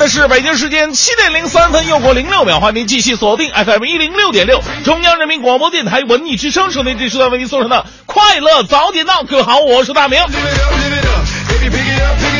[0.00, 9.24] 好，现在是北京时间七点零三分，又过零六秒，欢迎您继续锁定 FM 一零六点六，中央人民广播电台文艺之声，收听这时段为您送上的快乐早点到。
[9.24, 10.18] 各位好，我是大明。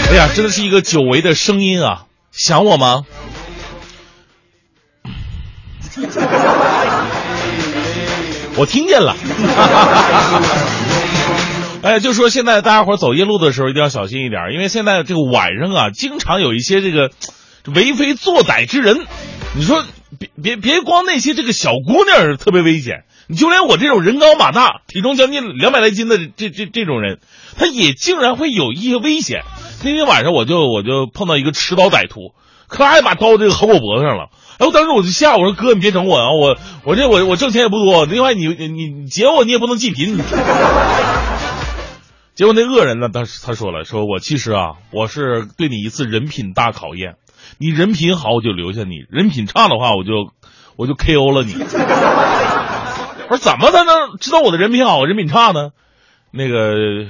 [0.09, 3.03] 哎呀，真的是一个久违的声音啊，想我吗？
[8.57, 9.15] 我听见了。
[11.83, 17.11] 哎，就说现在大家伙走夜路的时候一定要小心一点，因为现在这个晚上啊，经常有一些这个
[17.67, 19.07] 为非作歹之人。
[19.57, 19.85] 你说
[20.19, 27.19] 别别别光那些这个小姑娘特别危险，你就连我这种人高马大、体重将近两百来斤的这这这种人，
[27.57, 29.43] 他也竟然会有一些危险。
[29.83, 32.33] 那天晚上我就我就碰到一个持刀歹徒，
[32.69, 34.29] 咔一把刀这个横我脖子上了。
[34.59, 36.33] 哎，我当时我就吓，我说哥，你别整我啊！
[36.33, 40.19] 我我这我我挣钱也不多，另外你你你劫我你也不能济贫。
[42.35, 47.15] 结果那恶人呢，当时他说了，说我其实啊，我是对你一次人品大考验，
[47.61, 50.33] 你人品好我就留下你，人品差的话我就
[50.77, 51.53] 我就 KO 了你。
[53.29, 55.73] 我说怎么才能知道我的人品好人品差呢？
[56.31, 57.05] 那个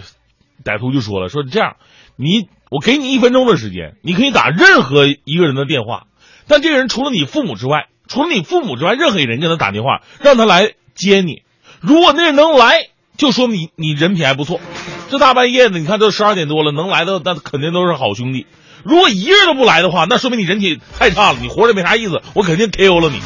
[0.65, 1.77] 歹徒就说了，说这样，
[2.17, 6.09] 你我给你一分钟的时间，你可以打任何一个人的电话，
[6.49, 11.45] 但这个人除了你父母之外，除了你父母之外，任何一人给他打电话，让他来接你。
[11.81, 14.61] 如果那人能来，就说明你你人品还不错。
[15.11, 18.47] 这大半夜的，你看都十二点多了，能来的那肯定都是好兄弟。
[18.85, 23.21] 如果一个人都不来的话，那说明你人品太差了，你活着没啥意思，我肯定 KO 了你。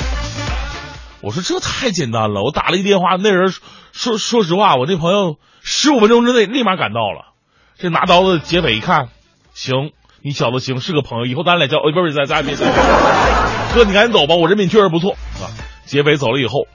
[1.20, 3.52] 我说这太简单了，我打了一电话，那人
[3.92, 7.32] 说说实话，我那朋友十五分钟之内立马赶到了。
[7.78, 9.08] 这拿刀的劫匪一看，
[9.52, 15.48] 行，你小子行，是个朋友，以后咱俩叫，呃，不是咱咱别，哥你赶紧走吧，我人品确实不错啊。
[15.86, 16.66] 劫匪走了以后，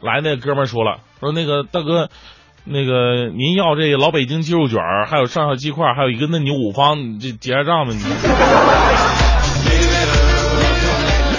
[0.00, 2.08] 来那哥们说了，说那个大哥。
[2.64, 7.94] 那个，您要这个老北京鸡肉卷还有上校鸡块，还有一个嫩牛五方，这结下账吧？
[7.94, 8.00] 你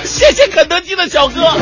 [0.05, 1.43] 谢谢肯德基的小哥。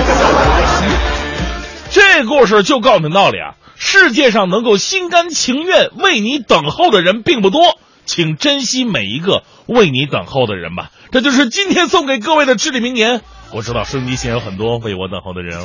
[1.91, 10.91] 这故事就告诉你道理啊，世界上能够心甘情愿为你等候的人并不多，请珍惜每一个为你等候的人吧。
[11.12, 13.22] 这就是今天送给各位的至理名言。
[13.53, 15.59] 我知道收音机前有很多为我等候的人。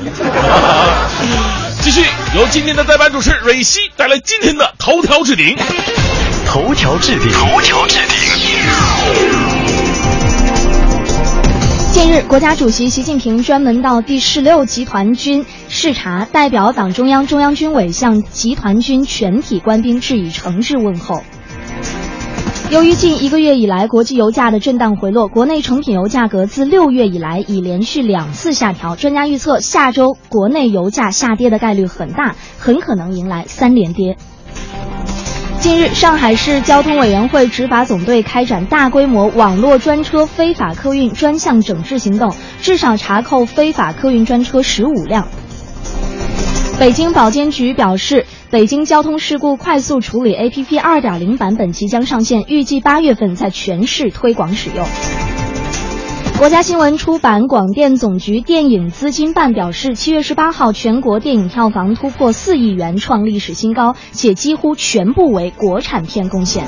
[1.85, 2.01] 继续
[2.37, 5.57] 由今天的代班主持蕊希带来今天的头条置顶。
[6.47, 8.17] 头条置顶，头条置顶。
[11.93, 21.25] 近日，国家主席习近平专门到第十六集团军视察，代表党中央、中央军委向集团军全体官兵致以诚挚问候。
[22.71, 28.97] 由于近一个月以来国际油价的震荡回落，国内成品油价格自六月以来已连续两次下调。
[28.97, 34.17] 专家预测，下周国内油价下跌的概率很大，很可能迎来三连跌。
[35.61, 45.29] 近日，上海市交通委员会执法总队开展大规模网络专车非法客运专项整治行动，至少查扣非法客运专车十五辆。
[46.79, 54.85] 北京保监局表示，北京交通事故快速处理 APP 二点零版本即将上线，预计八月份在全市推广使用。
[56.39, 66.65] 国家新闻出版广电总局电影资金办表示，七月十八号，全国电影票房突破四亿元，创历史新高，且几乎全部为国产片贡献。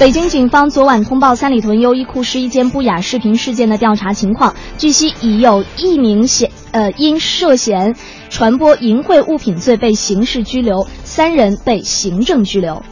[0.00, 7.94] 北京警方昨晚通报三里屯优衣库试衣间不雅视频事件的调查情况，据悉已有一名嫌呃因涉嫌
[8.30, 12.82] 传播淫秽物品罪被刑事拘留，三人被行政拘留。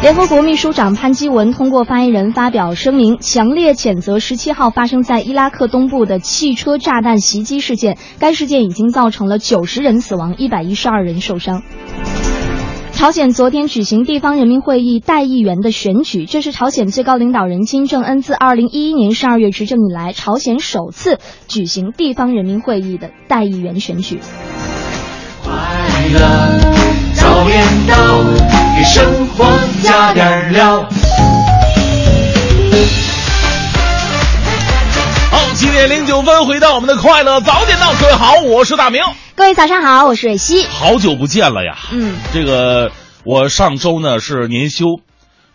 [0.00, 7.98] 联合国秘书长潘基文通过发言人发表声明，强烈谴责十七号发生在伊拉克东部的汽车炸弹袭击事件。
[8.20, 11.64] 该事件已经造成了九十人死亡，一百一十二人受伤。
[13.00, 21.18] 朝鲜昨天举行地方人民会议代议员的选举，这是朝鲜最高领导人金正恩自二零一一年十二月执政以来，朝鲜首次
[21.48, 24.20] 举行地方人民会议的代议员选举。
[25.42, 25.50] 快
[26.12, 26.20] 乐
[27.14, 27.96] 早点到，
[28.76, 29.46] 给生活
[29.82, 30.86] 加点料。
[35.60, 39.02] 七点零九分，回到我们的快乐早点到，各位好，我是大明。
[39.34, 40.64] 各位早上好，我是蕊希。
[40.64, 41.76] 好久不见了呀！
[41.92, 42.92] 嗯，这个
[43.24, 44.86] 我上周呢是年休，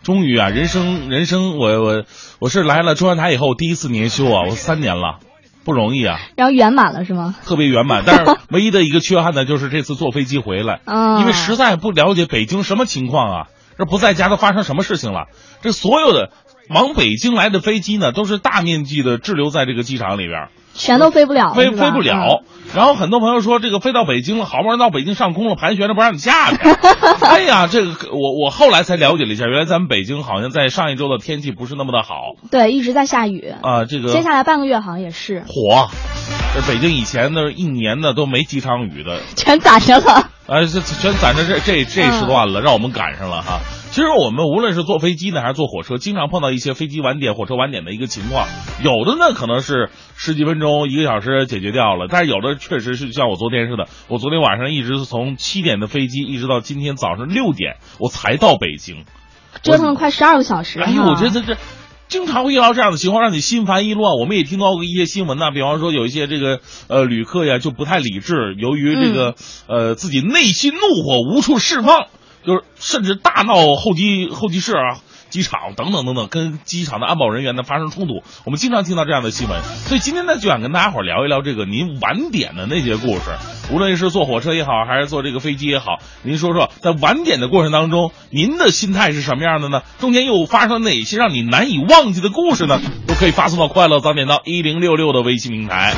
[0.04, 2.04] 终于啊，人生人生我我
[2.38, 5.18] 我是来了中央台以后第一次年休啊，我三年了，
[5.64, 7.34] 不容易啊，然后圆满了是吗？
[7.44, 8.04] 特别圆满。
[8.06, 15.24] 但是唯一的一个缺憾呢，就是这次坐飞机回来， 啊因为实在不了解北京什么情况啊，这不在家都发生什么事情了？
[15.62, 16.30] 这所有的
[16.68, 20.48] 往北京来的飞机呢，都是大面积的滞留在这个机场里边。
[20.76, 22.42] 全都飞不了，飞飞不了。
[22.74, 26.58] 然后很多朋友说，这个飞到北京了，好不容易到北京上空了，盘旋着不让你下去。
[27.24, 33.84] 哎呀，这个我我后来才了解了一下，原来咱们北京好像在上一周的天气不是那么的好嗯对，一直在下雨，啊。
[33.84, 35.88] 这个接下来半个月好像也是，火，
[36.54, 40.30] 这北京以前呢一年呢都没几场雨的，全攒上了。
[40.48, 43.60] 哎，这这全攒着这这这时段了，让我们赶上了哈。
[43.90, 48.46] 其实我们无论是坐飞机呢，还是坐火车，经常碰到一些飞机晚点、火车晚点的一个情况。
[48.82, 59.04] 有的呢可能是十几分钟、一个小时解决掉了，但是有的确实是像我昨天似的，我昨天晚上一直是从七点的飞机，一直到今天早上六点，我才到北京。
[59.62, 60.80] 折腾了快十二个小时。
[60.80, 61.56] 哎呦，我觉得这
[62.08, 64.12] 经常会遇到这样的情况，让你心烦意乱。
[64.20, 69.34] 我们也听到过一些新闻呐、比方说有一些这个呃旅客呀就不太理智，由于这个、
[69.66, 72.06] 呃自己内心怒火无处释放，
[72.44, 75.00] 就是甚至大闹候机候机室啊。
[75.36, 79.62] 机场等等等等，跟机场的安保人员呢发生冲突，我们经常听到这样的新闻。
[79.62, 83.24] 所以今天呢，就想跟大家伙儿聊一聊这个您晚点的那些故事。
[83.70, 89.82] 无论是坐火车也好，还是坐这个飞机也好，您说说在晚点的过程当中，您的心态是什么样的呢？
[89.98, 92.80] 中间又发生了哪些让你难以忘记的故事呢？
[93.06, 95.92] 都可以发送到快乐早点到一零六六的微信平台。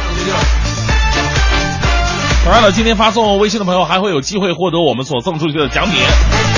[2.45, 6.58] 当然了，今天发送微信的朋友还会有机会获得我们所赠出去的奖品。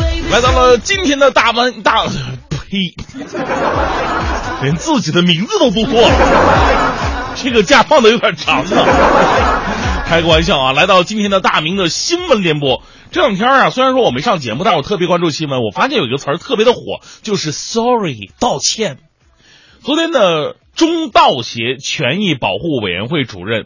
[0.31, 2.95] 来到了今天的大文大，呸，
[4.61, 10.05] 连自己的名字都读错了，这个假放的有点长啊。
[10.05, 12.81] 开个玩笑啊，来到今天的大明的新闻联播。
[13.11, 15.59] 这两天啊，虽然说我没上节目，但我特别关注新闻。
[15.63, 18.99] 我发现有一个词儿特别的火，就是 “sorry” 道歉。
[19.83, 23.65] 昨天的中道协权益保护委员会主任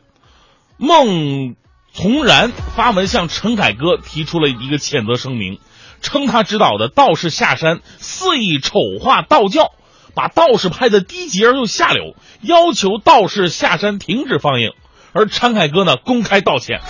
[0.77, 1.55] 孟
[1.93, 5.59] 从然发文向陈凯歌提出了一个谴责声明，
[6.01, 9.71] 称他指导的道士下山肆意丑化道教，
[10.13, 14.71] 把道士拍的低级而又下流，要求道士下山停止放映。
[15.13, 16.81] 而陈凯歌呢，公开道歉。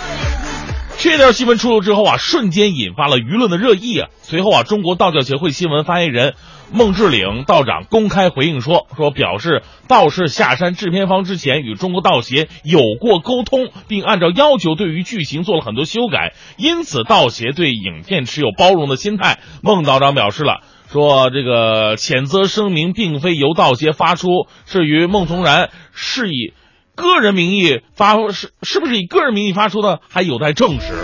[0.98, 4.08] 这条新闻出炉之后啊，瞬间引发了舆论的热议啊。
[4.22, 6.34] 随后啊，中国道教协会新闻发言人
[6.72, 19.38] 孟志岭道长公开回应说，说表示道士下山制片方之前与中国道协有过沟通，并按照要求对于剧情做了很多修改，因此道协对影片持有包容的心态。
[19.62, 20.60] 孟道长表示了。
[20.88, 24.28] 说这个谴责声明并非由道协发出，
[24.66, 26.54] 是与孟从然是以
[26.94, 30.94] 个人名义发是是不是以个人名义发出的，还有待证实。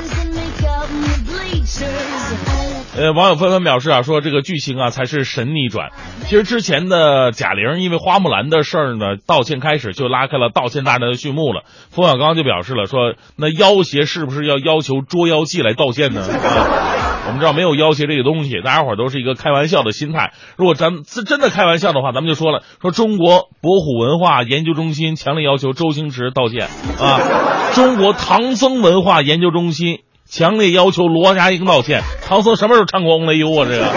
[2.95, 5.93] 呃，网友纷纷表示啊，说这个剧情啊才是神逆转。
[6.25, 11.63] 其实之前的贾玲因为花木兰的事儿呢，道歉开始就拉开了道歉大战的序幕了。
[11.91, 16.21] 冯小刚就表示了说，那要挟是不是要要求《捉妖记》来道歉呢？
[16.21, 20.35] 啊， 我们知道没有要挟这个东西，大家伙都是一个开玩笑的心态。
[20.59, 26.69] 如果咱们真的开玩笑的话，咱们就说了，说中国博虎文化研究中心强烈要求周星驰道歉
[27.01, 30.01] 啊，中国唐僧文化研究中心。
[30.33, 32.03] 强烈要求罗家英道歉。
[32.23, 33.67] 唐僧什么时候唱过《翁雷优》啊？
[33.69, 33.93] 这个啊，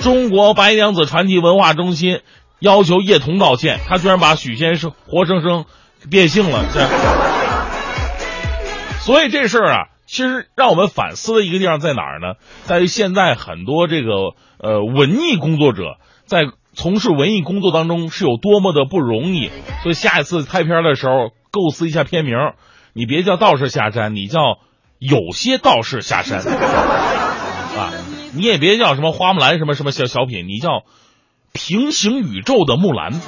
[0.00, 2.22] 中国白娘子传奇文化中心
[2.58, 5.66] 要求叶童道歉，他居然把许先生活生生
[6.10, 6.64] 变性了。
[6.72, 6.88] 这，
[9.00, 12.36] 所以这事儿啊，其实让我们反思的一个地方在哪儿呢？
[12.62, 14.08] 在于现在很多这个
[14.58, 19.50] 呃文艺工作者在从事文艺工作当中是有多么的不容易。
[19.82, 22.38] 所以下一次拍片的时候，构思一下片名，
[22.94, 24.40] 你别叫道士下山，你叫。
[24.98, 27.92] 有些道士下山 啊，
[28.34, 30.82] 你也别叫什么花木兰什么什么小小品，你叫
[31.52, 33.12] 平行宇宙的木兰，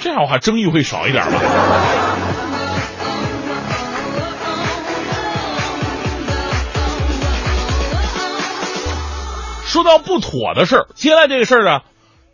[0.00, 1.40] 这样的话争议会少一点吧。
[9.66, 11.80] 说到不妥的事儿，接下来这个事儿呢，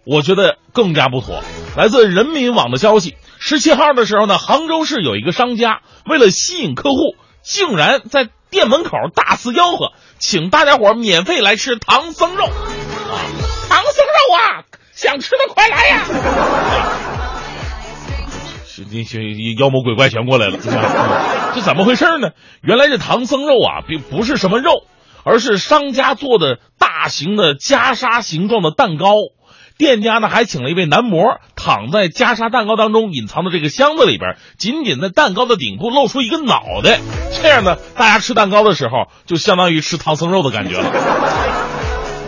[0.04, 1.42] 我觉得更加不妥。
[1.74, 12.44] 来自人民网的消息，十七号的时候呢，杭州市有一个商家为了吸引客户，竟然在店门口大肆吆喝，请大家伙儿免费来吃唐僧肉。
[12.44, 12.50] 啊，
[13.68, 16.04] 唐僧肉啊，想吃的快来呀！
[18.66, 19.20] 是那些
[19.58, 20.58] 妖魔鬼怪全过来了，
[21.54, 22.30] 这怎么回事呢？
[22.62, 24.84] 原来这唐僧肉啊，并不是什么肉，
[25.24, 29.14] 而是商家做的大型的袈裟形状的蛋糕。
[29.80, 37.00] 店家呢还请了一位男模躺在袈裟蛋糕当中隐藏的这个箱子里边，仅仅在蛋糕的顶部露出一个脑袋，
[37.40, 40.90] 这样呢，大家吃蛋糕的时候就相当于吃唐僧肉的感觉了。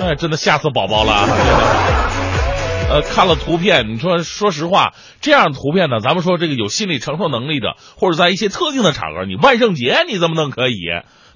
[0.01, 1.29] 哎，真的吓死宝宝了！
[2.89, 10.79] 呃，看了图片，你说说实话，这样图片呢，咱们说这个有心理承受能力的，或者在一些特定的场合，你万圣节你怎么能可以？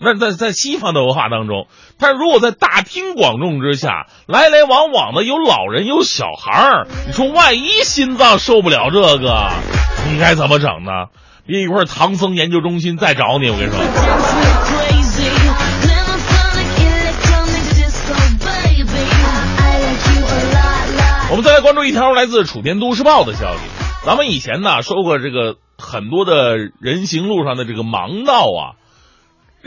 [0.01, 1.67] 那在在西方的文化当中，
[1.99, 9.51] 但是如果在大庭广众之下，来来往往的有老人有小孩儿，你说万一心脏受不了这个，
[10.11, 10.91] 你该怎么整呢？
[11.47, 13.79] 别一会儿唐僧研究中心再找你，我跟你说。
[21.29, 23.61] 我们再来关注一条来自《楚天都市报》的消息。
[24.05, 28.79] 咱们以前呢说过，这个很多的人行路上的这个盲道啊，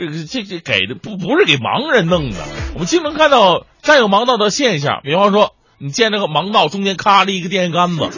[0.00, 2.36] 这个这这给的不不是给盲人弄的。
[2.72, 8.08] 我们经常看到占有盲道的现象，比方说你见这个盲道中间咔了一个电线杆子，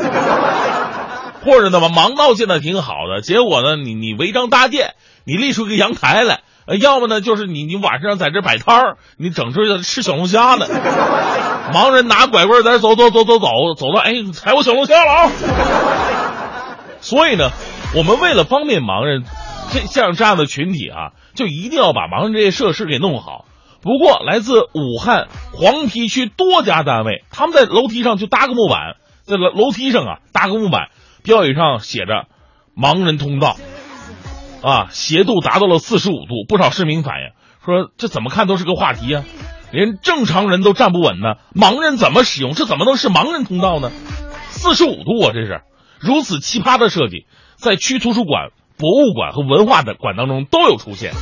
[1.45, 10.69] 或者呢盲道建的挺好的，结果呢你你违章搭建，你立出一个阳台来，呃要么呢就是你你晚上在这摆摊儿，你整出吃小龙虾呢。
[11.73, 15.31] 盲人拿拐棍在这走走走走走，走到哎踩我小龙虾了啊！
[17.01, 17.51] 所以呢，
[17.97, 19.25] 我们为了方便盲人，
[19.73, 23.47] 这像这样的群体啊，就一定要把盲人这些设施给弄好。
[23.83, 30.91] 不过，来自武汉黄陂区多家单位，他们在楼梯上就搭个木板，在楼楼梯上啊搭个木板，
[31.25, 32.27] 标语上写着
[32.81, 33.57] “盲人通道”，
[34.62, 36.45] 啊，斜度达到了四十五度。
[36.47, 37.31] 不少市民反映
[37.65, 39.25] 说，这怎么看都是个话题呀。
[39.73, 42.53] 连正常人都站不稳呢，盲人怎么使用？
[42.55, 43.91] 这怎么能是盲人通道呢？
[44.51, 45.62] 四十五度啊，这是
[45.99, 48.51] 如此奇葩的设计，在区图书馆、
[48.83, 51.12] 博物馆和文化的馆当中都有出现。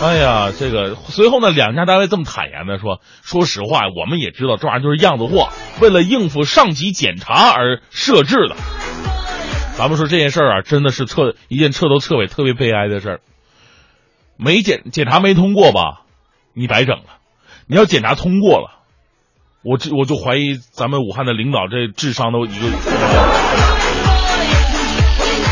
[0.00, 5.48] 哎呀，这个随后呢，两家单位这么坦言的说：“说实话，我们也知道这玩意儿就是样子货，
[5.80, 8.54] 为了应付上级检查而设置的。”
[9.76, 13.20] 咱们说这件事儿啊，真的是彻一件彻头彻尾特别悲哀的事儿。
[14.36, 16.02] 没检检查没通过吧？
[16.54, 17.18] 你白整了，
[17.66, 18.70] 你要检查通过了，
[19.64, 23.69] 我这我就怀疑咱们武汉的领导这智商都一个。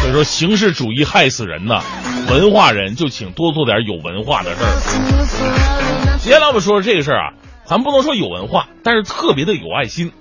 [0.09, 1.83] 所以说形式主义害死人呐，
[2.31, 6.17] 文化人就请多做点有文化的事儿。
[6.19, 7.35] 接下来我们说说这个事儿啊，
[7.67, 10.12] 咱不能说有文化，但是特别的有爱心。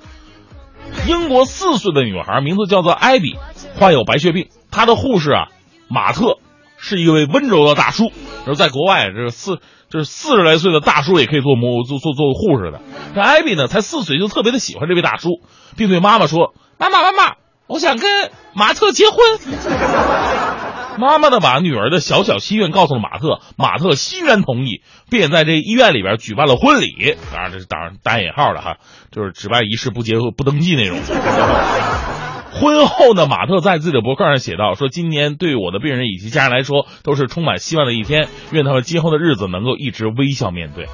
[1.07, 3.37] 英国四岁的女孩名字叫做艾比，
[3.79, 5.47] 患有白血病，她的护士啊
[5.87, 6.37] 马特
[6.77, 8.11] 是一位温柔的大叔。
[8.45, 9.59] 而在国外，这四。
[9.89, 12.81] 就是四十来岁的大叔也可以做模做做做护士的。
[13.15, 15.39] 这艾比呢，才四岁就特别的喜欢这位大叔，
[15.77, 17.35] 并对妈妈说：“妈妈妈妈，
[17.67, 19.17] 我想跟马特结婚。
[20.97, 24.81] ”妈妈呢，把女儿的小小心愿告诉了马特，马特欣然同意，
[25.11, 27.15] 便在这医院里边举办了婚礼。
[27.31, 28.77] 当然这是当然打引号的哈，
[29.11, 30.97] 就是只办仪式不结不登记那种。
[32.51, 40.87] 婚后呢，马特在自己的博客上写道：“说今年对我的病人以及家人来说都是充满希望的一天，愿他们今后的日子能够一直微笑面对。”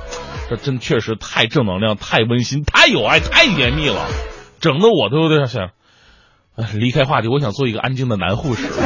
[0.50, 4.06] 这真确实太正能量、太温馨、太有爱、太甜蜜了，
[4.60, 5.70] 整的我都有点想
[6.76, 7.28] 离开话题。
[7.28, 8.68] 我想做一个安静的男护士。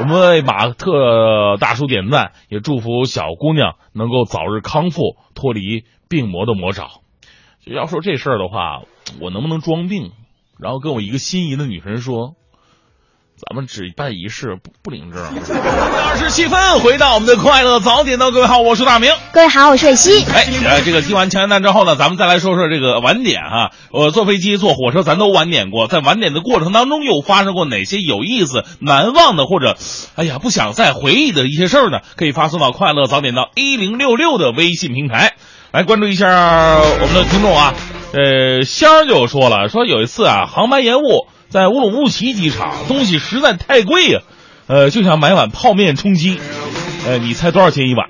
[0.00, 7.00] 我们为马特大叔点赞，也祝福小姑娘能够早日康复，脱离病魔的魔爪。
[7.64, 8.82] 要说这事儿的话，
[9.20, 10.10] 我能不能装病？
[10.58, 12.34] 然后跟我一个心仪的女神说
[13.46, 15.20] ：“咱们只办仪式，不不领证。”
[16.08, 20.24] 二十七分，回到我们的快乐早点到，各位好，我是大明，各位好，我是伟西。
[20.24, 23.72] 哎，呃，这个听完《强奸蛋》之后呢，咱们再来说说这个晚点哈。
[23.90, 29.76] 我坐飞机、坐火车，咱都晚点过，在晚点的过程当中，又发生过哪些有意思、难忘的，或者
[30.16, 31.98] 哎呀不想再回忆的一些事儿呢？
[32.16, 35.34] 可以发送到快乐早点到一零六六的微信平台
[35.70, 37.74] 来关注一下我们的听众啊。
[38.12, 44.22] 呃，仙儿就说了，说有一次啊，航班延误，在乌鲁木齐机场，东西实在太贵呀，
[44.66, 46.40] 呃，就想买碗泡面充饥。
[47.06, 48.08] 呃，你猜多少钱一碗？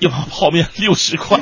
[0.00, 1.40] 一碗泡面六十块。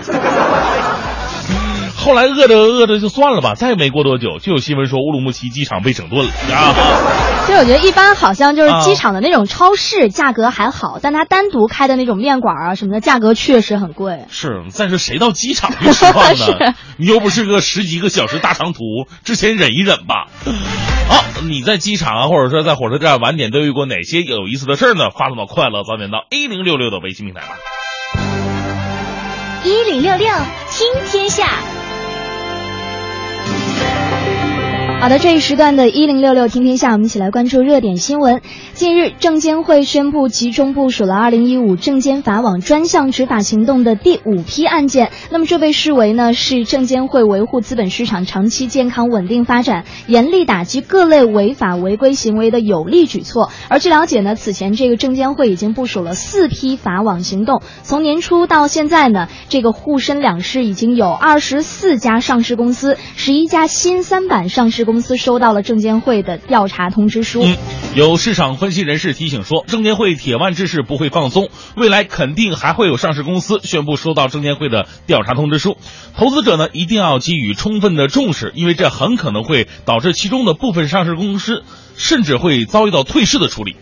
[2.00, 6.74] 后来饿着饿着就算了吧，再没过多久，就有新闻说乌鲁木齐机场被整顿了啊。
[7.46, 14.24] 其实我觉得一般好像就是啊机场的那种超市价格还好，但它单独开的那种面馆啊什么的，价格确实很贵。
[14.30, 16.74] 是，但是谁到机场去吃饭呢 是？
[16.96, 18.80] 你又不是个十几个小时大长途，
[19.24, 20.28] 之前忍一忍吧。
[21.08, 25.10] 好，你在机场啊，或者说在火车站晚点都遇过哪些有意思的事儿呢？
[25.10, 27.54] 发送到快乐早点到 A 零六六的微信平台吧。
[29.62, 30.28] 一零六六
[30.70, 31.46] 听天下，
[35.00, 38.42] 好的，这一时段的“一零六六听天下”，我们一起来关注热点新闻。
[38.80, 45.10] 近日，证监会宣布集中部署了二零一五证监法网专项执法行动的第五批案件。
[45.30, 53.50] 那么，这被视为呢是证监会维护资本市场长期健康稳定发展、严厉打击各类违法违规行为的有力举措。
[53.68, 67.44] 而据了解呢，此前这个证监会已经部署了四批法网行动，从年初到现在呢，这个沪深两市已经有二十四家上市公司、十一家新三板上市公司收到了证监会的调查通知书。
[67.94, 75.76] 有市场分析人士提醒说，证监会铁腕之势不会放松，未来肯定还会有上市公司宣布收到证监会的调查通知书。
[76.16, 81.62] 投资者呢一定要给予充分的重视，因为这很可能会导致其中的部分上市公司
[81.96, 83.76] 甚至会遭遇到退市的处理。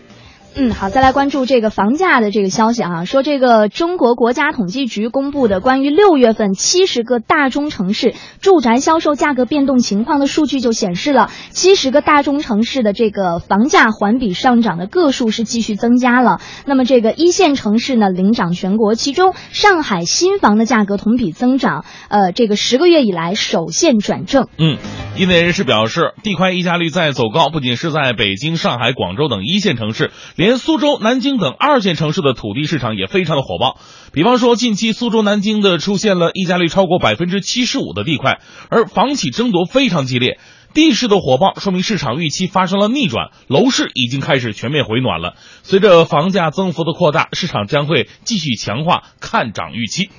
[0.55, 16.41] 嗯，好，再来关注这个房价的这个消息啊，说这个中国国家统计局公布的关于六月份七十个大中城市住宅销售价格变动情况的数据就显示了，七十个大中城市的这个房价环比上涨的个数是继续增加了。
[16.65, 24.47] 那么这个一线城市呢领涨全国，其中上海新房的价格同比增长，呃，这个十个月以来首现转正。
[24.57, 24.77] 嗯，
[25.15, 33.77] 业内人士表示，地块溢价率在走高，不仅是在北京、上海、广州等一线城市，连苏州、南京等二线城市的土地市场也非常的火爆。
[34.13, 40.39] 比方说，近期苏州、南京的出现了溢价率超过百分之七十五的地块，而房企争夺非常激烈。
[40.73, 45.33] 地势的火爆说明市场预期发生了逆转，楼市已经开始全面回暖了。
[45.63, 50.09] 随着房价增幅的扩大，市场将会继续强化看涨预期。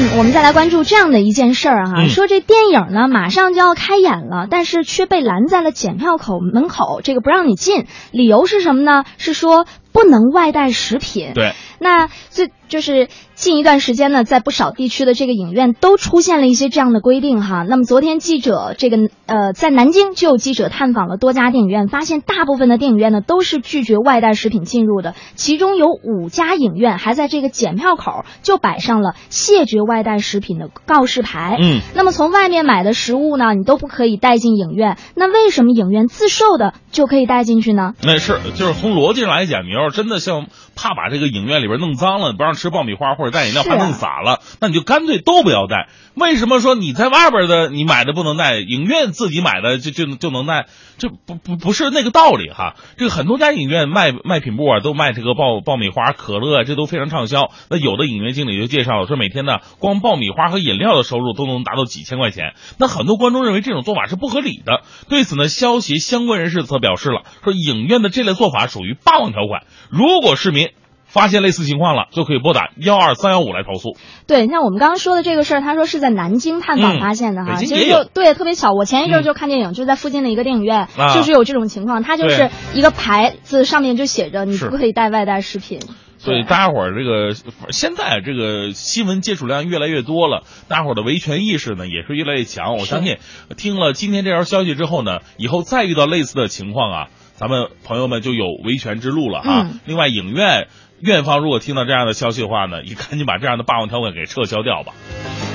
[0.00, 9.04] 嗯，我们再来关注这样的一件事儿哈、嗯说这电影呢马上就要开演了，但是却被拦在了检票口门口，这个不让你进，理由是什么呢？
[9.18, 11.32] 是说不能外带食品。
[11.34, 17.64] 对，那这就是近一段时间呢，在不少地区的这个影院都出现了一些这样的规定哈。
[17.68, 31.56] 那么昨天记者这个呃，在南京就有记者探访了多家电影院，发现大部分的电影院呢都是拒绝外带食品进入的，其中有五家影院还在这个检票口就摆上了谢绝外带食品的告示牌。
[31.60, 37.94] 嗯，那么从外面买的食物呢，你都不可以带进影院，那为什么影院自售的就可以带进去呢？
[38.02, 45.88] 那是，就是从逻辑上来讲，你要是真的像怕把这个影院里边弄脏了，不让吃爆米花或者带饮料，怕弄洒了，那你就干脆都不要带。
[46.14, 50.66] 为什么说你在外边的你买的不能带，影院自己买的就就就能带？
[50.98, 52.74] 这不不不是那个道理哈。
[52.98, 57.50] 这个很多家影院卖卖品部啊，都卖这个爆爆米花、可乐，这都非常畅销。
[57.70, 62.54] 那有的影院经理就介绍了说，每天呢，光爆米花和饮料的收入都能达到几千块钱。
[62.78, 64.82] 那很多观众认为这种做法是不合理的。
[65.08, 70.70] 对此呢，消协相关人士则表示了，说影院的这类做法属于霸王条款，如果市民
[71.10, 73.96] 发现类似情况了，就可以拨打幺二三幺五来投诉。
[74.26, 78.72] 对，像我们刚刚说的这个事儿，他说是在南京探访嗯发现的哈，其实就对特别巧。
[78.72, 85.80] 我前一阵儿嗯就看电影，就在附近的一个电影院，啊就是有这种情况，它就是一个牌子上面就写着你不可以带外带食品。
[86.18, 87.34] 所以大家伙儿这个
[87.70, 92.76] 现在这个新闻接触量越来越多了，大家伙儿的维权意识呢也是越来越强。
[92.76, 93.16] 我相信
[93.56, 99.62] 听了今天这条消息之后呢，以后再遇到类似的情况啊，咱们朋友们就有维权之路了哈。
[99.62, 100.68] 嗯另外，影院
[101.02, 104.92] 院方如果听到这样的消息的话呢， 也赶紧把这样的霸王条款给撤销掉吧。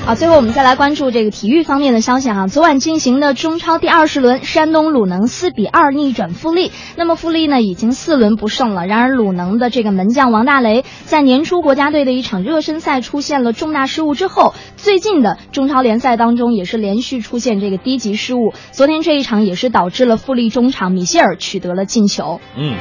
[0.04, 2.46] 好，最后我们再来关注这个体育方面的消息哈。
[2.46, 6.70] 昨晚进行的中超第二十轮，山东鲁能四比二逆转富力。
[6.96, 8.86] 那么富力呢已经四轮不胜了。
[8.86, 18.52] 然而鲁能的这个门将王大雷在年初国家队的一场热身赛出现了重大失误之后，最近的中超联赛当中也是连续出现这个低级失误。
[18.70, 22.40] 昨天这一场也是导致了富力中场米歇尔取得了进球。
[22.56, 22.76] 嗯，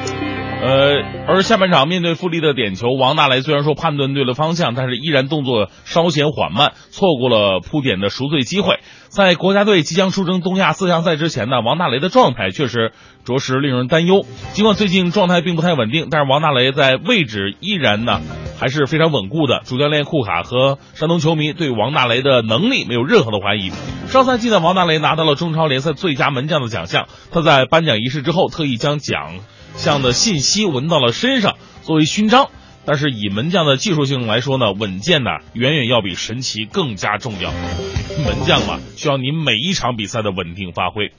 [0.61, 0.93] 呃，
[1.27, 8.79] 而下半场面对富力的点球，王大雷虽然说判断对了方向，但是依然动作稍显缓慢，错过了扑点的赎罪机会。
[9.09, 12.91] 在国家队即将出征东亚四强赛之前呢，王大雷的状态确实
[13.23, 14.25] 着实令人担忧。
[14.53, 18.21] 尽管最近状态并不太稳定，但是王大雷在位置依然呢
[18.57, 19.61] 还是非常稳固的。
[19.63, 23.71] 主教练库卡和山东球迷对王大雷的能力没有任何的怀疑。
[24.07, 27.07] 上赛季呢，王大雷拿到了中超联赛最佳门将的奖项。
[27.31, 29.39] 他在颁奖仪式之后，特意将奖
[29.75, 31.55] 项的信息纹到了身上，
[31.85, 32.49] 作为勋章。
[32.87, 37.51] 但是以门将的技术性来说呢，稳健呢远远要比神奇更加重要。
[37.51, 41.11] 门将嘛，需要你每一场比赛的稳定发挥。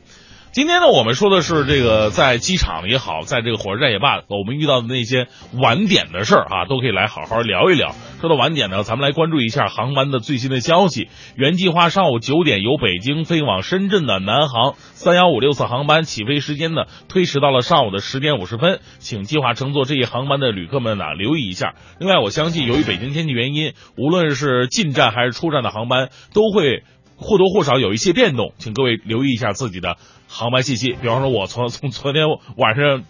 [0.53, 7.95] 今天呢，我们说的是这个在机场也好，在这个火车站也罢，我们遇到的那些晚点的事儿啊，都可以来好好聊一聊。
[8.27, 11.09] 说到晚点呢，咱们来关注一下航班的最新的消息。
[11.37, 21.77] 原计划上午九点由北京飞往深圳的南航三幺五六次航班起飞时间呢，推迟到了上午的十点五十分，请计划乘坐这一航班的旅客们呢留意一下。
[22.01, 26.83] 另外，我相信由于北京天气原因，无论是进站还是出站的航班都会
[27.15, 29.99] 或多或少有一些变动，请各位留意一下自己的。
[30.27, 33.05] 航班信息，比方说，我从从昨天晚上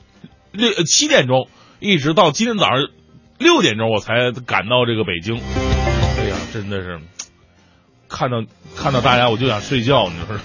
[0.52, 1.48] 六七点钟
[1.80, 2.86] 一直到今天早上
[3.38, 5.36] 六点钟，我才赶到这个北京。
[5.36, 7.00] 哎呀，真的是
[8.08, 8.42] 看到
[8.76, 10.36] 看到大家我就想睡觉，你说。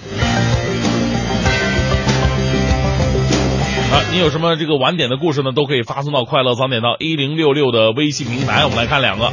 [3.92, 5.52] 啊，你有什么这个晚点的故事呢？
[5.52, 8.64] 都可以发送到快乐早点到一零六六的微信平台。
[8.64, 9.32] 我们来看两个。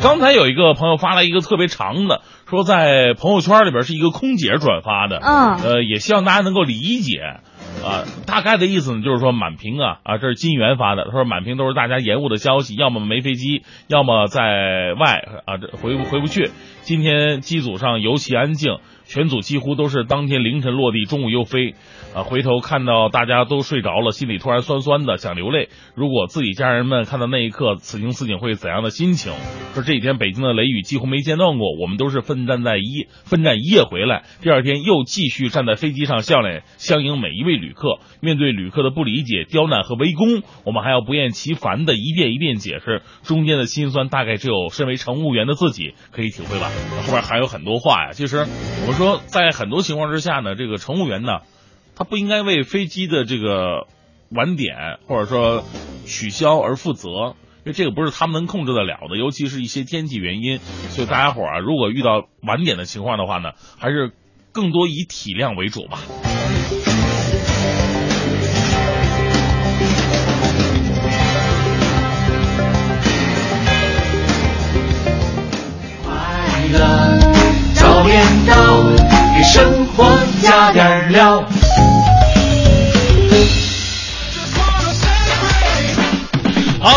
[0.00, 7.40] 刚才有一个朋友发来一个特别长的，说在朋友圈里边是一个空姐转发的，嗯，呃，也希望大家能够理解，
[7.84, 16.50] 啊，大概的意思呢就是说满屏啊啊，这是金源发的，他说满屏都是大家延误的消息，要么没飞机，要么在外啊，这回不回不去。
[16.82, 18.78] 今天机组上尤其安静。
[19.04, 21.74] 全组几乎都是当天凌晨落地，中午又飞，
[22.14, 25.68] 啊，回头看到大家都睡着了，心里突然酸酸的，想流泪。
[25.94, 29.32] 如果自己家人们看到那一刻，此情此景会怎样的心情？
[29.74, 37.98] 说这几天北京的雷雨几乎没间断过，我们都是奋战在一奋战一夜回来，第二天又继续站在飞机上，笑脸相迎每一位旅客。
[38.20, 46.70] 面对旅客的不理解、刁难和围攻，我们还要不厌其烦的一遍一遍解释，中间的辛酸大概只有身为乘务员的自己可以体会吧。
[47.06, 48.92] 后边还有很多话呀，其实我们。
[48.92, 51.38] 说，在很多情况之下呢，这个乘务员呢，
[52.02, 53.86] 他不应该为飞机的这个
[54.28, 55.62] 晚点或者说
[56.04, 60.58] 取消而负责，因为这个不是他们能控制得了的，尤其是一些天气原因。
[60.88, 64.10] 所以大家伙啊，如果遇到晚点的情况的话呢，还是
[64.50, 66.00] 更多以体谅为主吧。
[76.02, 77.20] 快乐
[77.74, 79.12] 早点到。
[79.34, 80.04] 给生活
[80.42, 81.42] 加点料。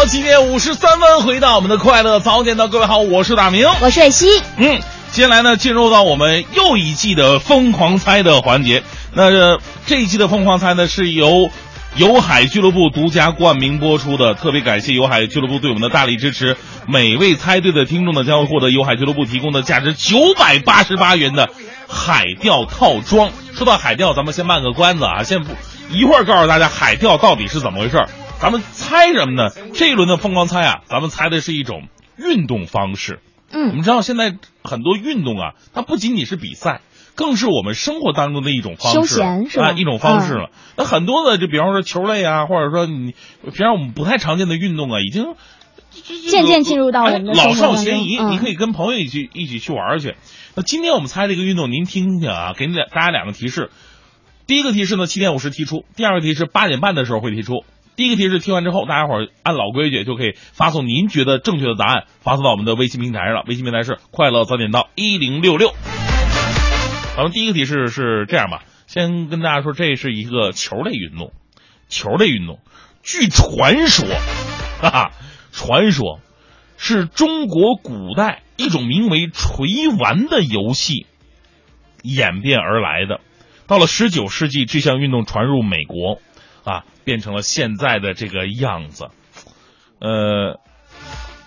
[0.06, 4.28] 好，今天五十三分，回到我们的快乐早点到，各位好，我是大明，我是蕊希。
[4.56, 8.84] 嗯，接下来呢，进入到我们又一季的疯狂猜的环节。
[9.16, 11.50] 那这一季的疯狂猜呢，是由。
[11.96, 16.58] 有海俱乐部独家冠名播出的，特别感谢有海俱乐部对我们的大力支持。
[16.90, 21.50] 每位猜对的听众呢，将会获得有海俱乐部提供的价值九百八十八元的
[21.88, 23.32] 海钓套装。
[23.54, 25.54] 说到海钓，咱们先卖个关子啊，先不
[25.90, 28.06] 一会儿告诉大家海钓到底是怎么回事。
[28.46, 29.50] 咱们猜什么呢？
[29.74, 33.20] 这一轮的疯狂猜啊，咱们猜的是一种运动方式。
[33.50, 36.82] 嗯，我们知道现在很多运动啊，它不仅仅是比赛。
[37.16, 39.72] 更是我们生活当中的一种方式，休闲是吧？
[39.72, 40.52] 一种方式了。
[40.78, 45.34] 那很多的，就比方说球类啊，或者说你平常我们不太常见的运动啊，已经
[46.30, 48.20] 渐渐进入到我们的老少咸宜。
[48.30, 50.14] 你可以跟朋友一起一起去玩去。
[50.54, 53.72] 那今天我们猜这个运动，您听听啊，给你俩大家两个提示。
[54.46, 57.64] 第一个提示呢，七点五十提出；第二个提示，八点半的时候会提出。
[57.96, 63.44] 第一个提示听完之后，大家伙按老规矩就可以发送您觉得正确的答案，发送到我们的微信平台上了。
[63.48, 65.74] 微信平台是快乐早点到一零六六。
[67.16, 71.32] 咱们第一个提示是这样吧，先跟大家说，这是一个球类运动，
[71.88, 72.60] 球类运动，
[73.02, 74.06] 据传说，
[74.82, 75.12] 哈哈，
[75.54, 76.20] 传说
[76.76, 81.06] 是中国古代一种名为锤丸的游戏
[82.02, 83.22] 演变而来的。
[83.68, 86.20] 到了十九世纪，这项运动传入美国，
[86.66, 89.08] 啊，变成了现在的这个样子。
[90.02, 90.60] 呃，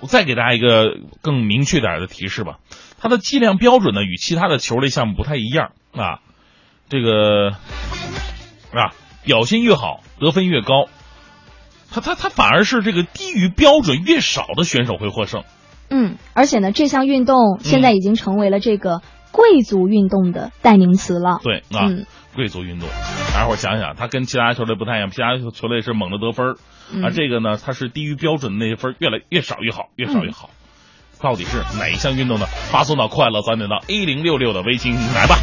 [0.00, 2.58] 我再给大家一个更明确点的提示吧。
[3.00, 6.20] 它的计量标准呢，与其他的球类项目不太一样啊，
[6.88, 7.50] 这个
[8.72, 8.94] 啊
[9.24, 10.86] 表现越好，得分越高。
[11.90, 15.44] 它它它反而是这个低于标准越少的选手会获胜。
[15.90, 19.00] 嗯，而且呢，这项运动现在已经成为了这个
[19.32, 21.40] 贵族运动的代名词了。
[21.42, 21.88] 对啊，
[22.34, 22.88] 贵族运动，
[23.38, 26.56] 大家伙想想，他跟其他球队不太一样，其他球队是猛的得分，
[27.04, 30.50] 而这个呢，他是低于标准的那些分越来越少越好，越少越好。
[31.20, 32.46] 到底是哪一项运动呢？
[32.72, 35.36] 发送到快乐早点到一零六六的微信平台吧。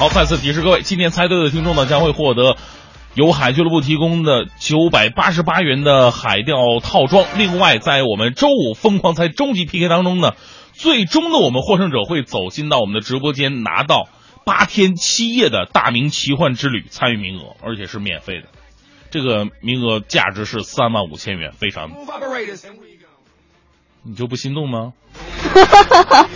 [0.00, 2.56] 好，再次提示各位，今天猜对的听众呢，将会获得
[3.14, 7.24] 由海俱乐部提供的九百八十八元的海钓套装。
[7.36, 10.32] 另外，在我们周五疯狂猜终极 PK 当中呢，
[10.78, 14.08] 最终呢我们获胜者会走进到我们的直播间，拿到
[14.44, 18.46] 八天七夜的大明奇幻之旅参与名额，而且是免费的。
[19.10, 21.90] 这个名额价值是三万五千元，非常。
[24.04, 24.92] 你就不心动吗？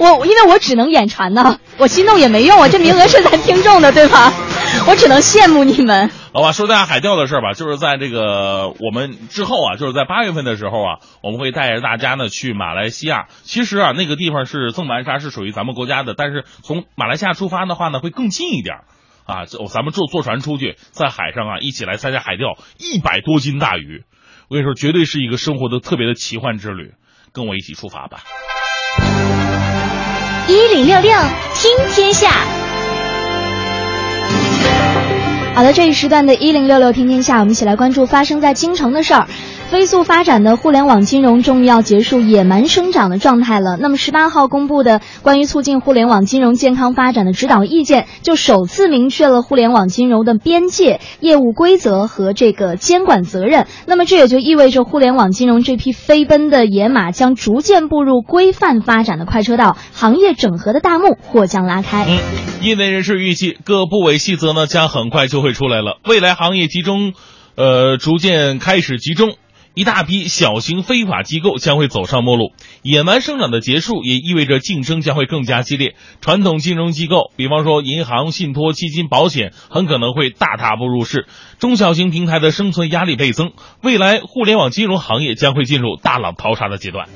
[0.00, 4.32] 我我因为我只能眼馋呢，我心动也没用啊，这名额是咱听众的，对吧？
[4.88, 6.10] 我只能羡慕你们。
[6.32, 13.26] 好吧，说大家海钓的事儿吧，就是在这个我们之后啊，就是在八月份的时候啊，我们会带着大家呢去马来西亚。
[13.42, 18.76] 其实啊，那个地方是曾白沙，是属于咱们国家的，但是从马来西亚出发的话呢，会更近一点
[19.26, 19.44] 啊。
[19.46, 24.04] 就，咱们坐坐船出去，在海上啊，一起来参加海钓，一百多斤大鱼，
[24.48, 26.92] 我跟你说，绝对是一个生活的特别的奇幻之旅。
[27.34, 28.24] 跟我一起出发吧！
[30.48, 31.10] 一零六六
[31.54, 32.61] 听天下。
[35.54, 39.28] 好的，这一时段的“一零六六听天下”，我们一起来关注发生在京城的事儿。
[39.72, 43.78] 飞速发展的互联网金融终于要结束野蛮生长的状态了。
[43.80, 53.66] 那么十八号公布的关于促进互联网金融健康发展的指导意见，就首次明确了互联网金融的边界、业务规则和这个监管责任。
[53.86, 62.06] 那么这也就意味着互联网金融这匹飞奔的野马将逐渐步入规范发展的快车道，行业整合的大幕或将拉开。
[62.60, 65.98] 业内人士预计，各部委细则呢将很快就会出来了。
[66.06, 67.14] 未来行业集中，
[67.56, 69.32] 呃，逐渐开始集中。
[69.74, 75.94] 一大批小型非法机构将会走上末路，野蛮生长的结束也意味着竞争将会更加激烈。
[76.20, 81.26] 传统金融机构，比方说银行、信托、基金、保险，很可能会大踏步入市。
[81.58, 87.08] 中小型平台的生存压力倍增，未来互联网金融行业将会进入大浪淘沙的阶段。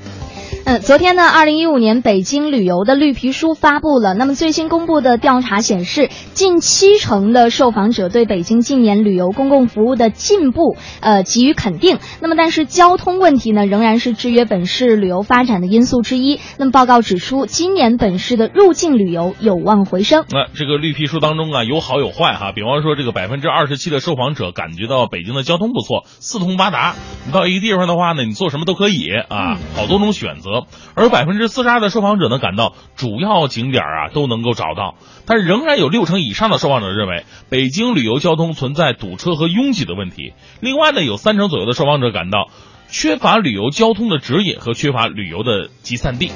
[0.68, 4.14] 嗯，昨天呢，二零一五年北京旅游的绿皮书发布了。
[4.14, 12.00] 那么最新公布的调查显示，近七成的受访者对北京近年旅游公共服务的进步，呃，给予肯定。
[12.20, 16.40] 那么，但是交通问题呢，仍然是制约本市旅游发展的因素之一。
[16.58, 20.24] 那么，报告指出，今年本市的入境旅游有望回升。
[20.30, 22.50] 那这个绿皮书当中啊，有好有坏哈。
[22.50, 26.96] 比方说，这个百分之二十七的受访者感觉到北京的交通不错，四通八达。
[27.24, 30.55] 你到一个地方的话呢，你做什么都可以啊，好多种选择。
[30.94, 34.94] 而百分之四十二的受访者呢感到主要景点啊都能够找到，
[35.26, 40.32] 但仍然有六成以上的受访者认为北京旅游交通存在堵车和拥挤的问题。
[40.60, 42.48] 另外呢，有三成左右的受访者感到
[42.88, 46.30] 缺乏旅游交通的指引和缺乏旅游的集散地。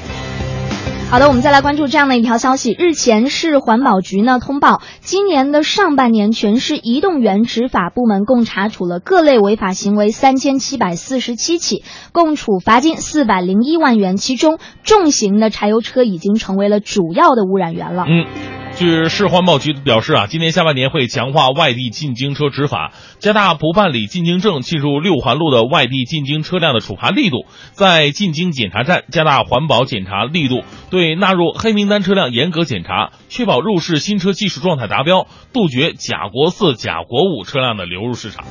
[1.11, 2.73] 好的，我们再来关注这样的一条消息。
[2.79, 14.17] 日前，市环保局呢通报，今年的上半年，全市移动园执法部门共查处了各类违法行为三千七百四十七起，共处罚金四百零一万元。
[14.17, 18.05] 其中，重型的柴油车已经成为了主要的污染源了。
[18.07, 18.60] 嗯。
[18.81, 38.47] 据市环保局表示啊，今年下半年会强化外地进京车执法，加大不办理进京证进入六环路的外地进京车辆的处罚力度，在进京检查站加大环保检查力度，对纳入黑名单车辆严格检查，确保入市新车技术状态达标，杜绝假国四、假国五车辆的流入市场。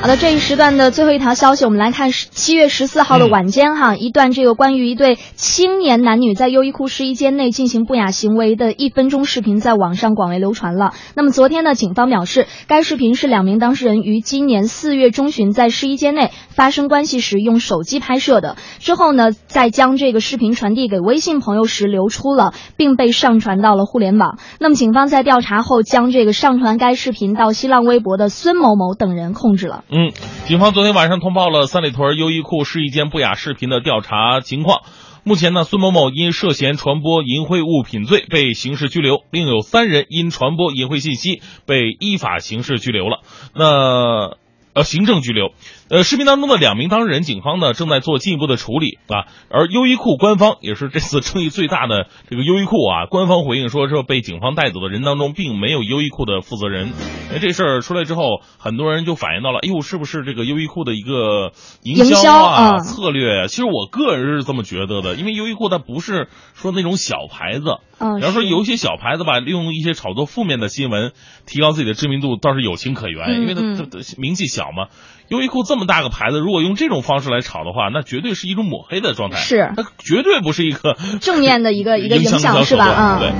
[0.00, 10.94] 好的，这一时段的最后一条消息，我们来看七月十四号的晚间哈，一段这个关于一对青年男女在优衣库试衣间内进行不雅行为的一分钟视频在网上广为流传了。
[11.14, 24.38] 那么昨天呢，警方表示，该视频是两名当事人于今年四月中旬在试衣间内发生关系时用手机拍摄的，之后呢，再将这个视频传递给微信朋友时流出了，并被上传到了互联网。
[24.60, 29.84] 那么警方在调查后，将这个上传该视频到新浪微博的孙某某等人控制了。
[29.92, 30.12] 嗯，
[30.46, 34.82] 警方昨天晚上通报了三里屯优衣库试衣间不雅视频的调查情况。
[35.24, 43.20] 目前呢，孙某某因涉嫌传播淫秽物品罪被刑事拘留，另有三人因传播淫秽信息被依法刑事拘留了。
[43.54, 44.38] 那。
[44.72, 45.52] 呃，行政拘留。
[45.90, 49.26] 呃，视频当中的两名当事人，警方呢正在做进一步的处理啊。
[49.50, 56.92] 而优衣库官方也是这次争议最大的这个优衣库啊，官方回应说，说被警方带走的人当中并没有优衣库的负责人。
[57.32, 61.50] 哎，这事儿出来之后，很多人就反映到了，哎呦，是不是这个优衣库的一个
[61.82, 63.48] 营销啊策略？
[63.48, 67.78] 其实我个人是这么觉得的，因为优衣库它不是说那种小牌子。
[67.98, 71.12] 嗯，比方说有一些小牌子吧，利用一些炒作负面的新闻，
[71.46, 74.86] 提高自己的知名度，倒是有情可原，因为它它名气小嘛。
[75.30, 82.84] 优衣库这么大个牌子，如果用这种方式来炒的话，那绝对是一种抹黑的状态，是那绝对不是一个 正面的一个 一个影响，是吧？
[82.86, 83.30] 啊，对。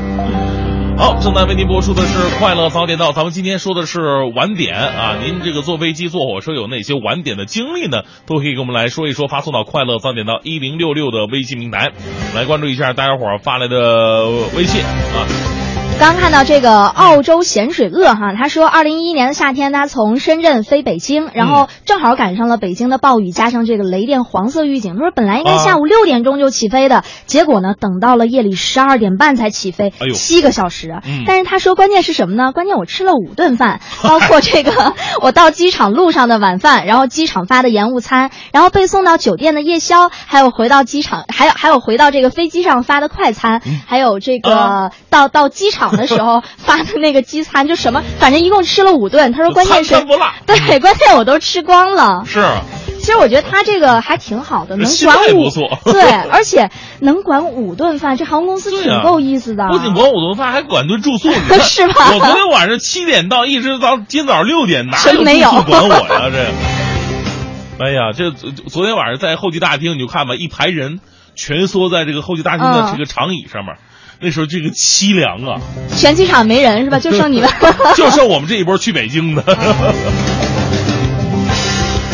[0.96, 4.00] 好，正在为您播出的是《快乐早点到》，咱们今天说的是
[4.36, 5.16] 晚点啊。
[5.20, 8.02] 您这个坐飞机、坐火车有哪些晚点的经历呢？
[8.26, 11.90] 都可以给我们来说一说，发送到《快乐早点到》一零六六的微信平台，
[12.36, 15.69] 来关注一下大家伙发来的微信啊。
[16.00, 24.94] 刚看到这个澳洲咸水鳄哈，他说，二零一一年的夏天，他从深圳飞北京，然后正好赶上了北京的暴雨，加上这个雷电黄色预警。
[24.94, 30.90] 他说本来应该下午六点钟就起飞的，结果呢，等到了夜里十二点半才起飞，七个小时。
[31.04, 32.52] 嗯但是他说关键是什么呢？
[32.52, 49.32] 关键我吃了五顿饭， 包括这个 我到机场路上的晚饭，然后机场发的延误餐，然后被送到酒店的夜宵，还有回到机场，还有还有回到这个飞机上发的快餐，还有这个、啊到到机场的时候 发的那个机餐，就什么，反正一共吃了五顿。
[49.32, 52.24] 他说关键是餐餐对，关键我都吃光了。
[52.26, 52.62] 是啊，
[52.98, 59.68] 其实我觉得他这个还挺好的，能管五态不错对，而且能管五顿饭，这航空公司挺够意思的。
[59.68, 66.30] 不仅管五顿饭，还管顿住宿，你看是吧我昨天晚上七点到，一直到今早六点，哪有住宿管我呀？
[66.30, 71.00] 这，哎呀，这昨昨天晚上在候机大厅，你就看吧，一排人
[71.34, 73.76] 蜷缩在这个候机大厅的嗯这个长椅上面，
[74.20, 75.60] 那时候这个凄凉啊，
[75.96, 76.98] 全机场没人是吧？
[77.00, 77.48] 就剩你们。
[77.96, 79.42] 就剩我们这一波去北京的。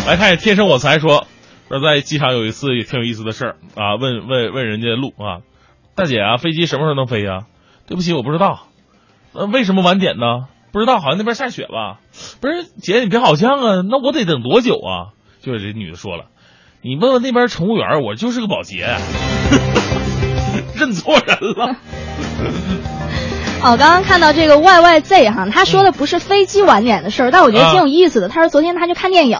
[0.07, 1.27] 来看天生我才说，
[1.69, 5.43] 说在机场有一次也挺有意思的事儿啊，问问问人家路啊，
[5.97, 7.47] 大姐啊，飞机什么时候能飞呀、
[7.89, 8.69] 对不起，我不知道。
[9.33, 10.47] 呃，为什么晚点呢？
[10.71, 11.99] 不知道，好像那边下雪吧？
[12.41, 15.11] 不是，姐你别好像啊，那我得等多久啊？
[15.43, 16.27] 就是这女的说了，
[16.83, 18.87] 你问问那边乘务员，我就是个保洁，
[20.77, 21.77] 认错人了。
[23.63, 28.29] 哦，刚刚看到这个 YYZ 哈，他说的不是飞机晚点的事儿，但我觉得挺有意思的。
[28.29, 29.39] 他说昨天他去看电影，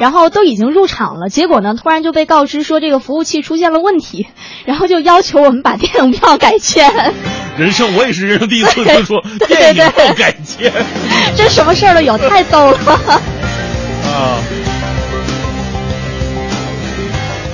[0.00, 4.26] 然后都已经入场了，结果呢，突然就被告知说这个服务器出现了问题，
[4.64, 7.14] 然后就要求我们把电影票改签。
[7.58, 10.72] 人生我也是人生第一次听说对电影票改签
[11.36, 12.78] 这什么事儿都有，太逗了。
[14.06, 14.67] 啊。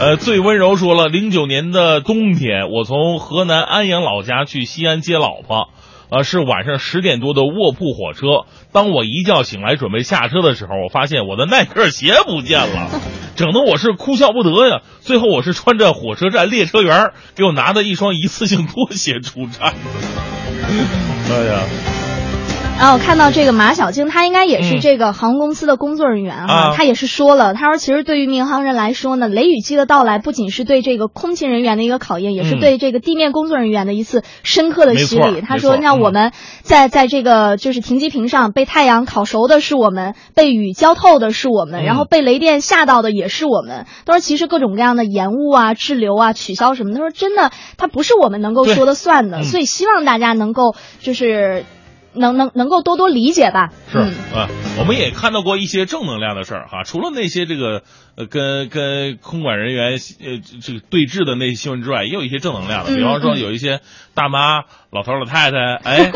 [0.04, 5.70] 呃，最温柔说了，零九年的冬天，我从河南安阳老家去西安接老婆，
[6.10, 8.44] 呃，是晚上十点多的卧铺火车。
[8.70, 12.90] 当我一觉醒来准备下车的时候，我发现我的耐克鞋不见了，
[13.34, 14.82] 整的我是哭笑不得呀。
[15.00, 19.72] 最后我是穿着火车站列车员给我拿的一双一次性拖鞋出站。
[21.32, 21.62] 哎呀，
[22.76, 35.40] 然后看到这个马小静，她应该也是嗯这个航空公司的工作人员哈、啊她也是说了，她说其实对于民航人来说呢，雷雨季的到来不仅是对这个空勤人员的一个考验，也是嗯对这个地面工作人员的一次深刻的洗礼。
[35.40, 36.32] 她说，那我们
[36.62, 43.86] 在在这个就是停机坪上被太阳烤熟的是我们，被雨浇透的是我们，嗯然后被雷电吓到的也是我们。
[44.04, 51.64] 她说，其实各种各样的延误啊、滞留啊、取消什么，她说真的，它不是我们能够说的算的，嗯所以希望大家能够就是。
[52.14, 54.48] 能能能够多多理解吧，是嗯啊，
[54.78, 56.82] 我们也看到过一些正能量的事儿哈。
[56.84, 57.82] 除了那些这个
[58.16, 62.92] 呃跟跟空管人员呃这个对峙的那些新闻之外，也有一些正能量的。
[62.92, 63.80] 嗯比方说嗯有一些
[64.14, 66.12] 大妈、老头、老太太， 哎，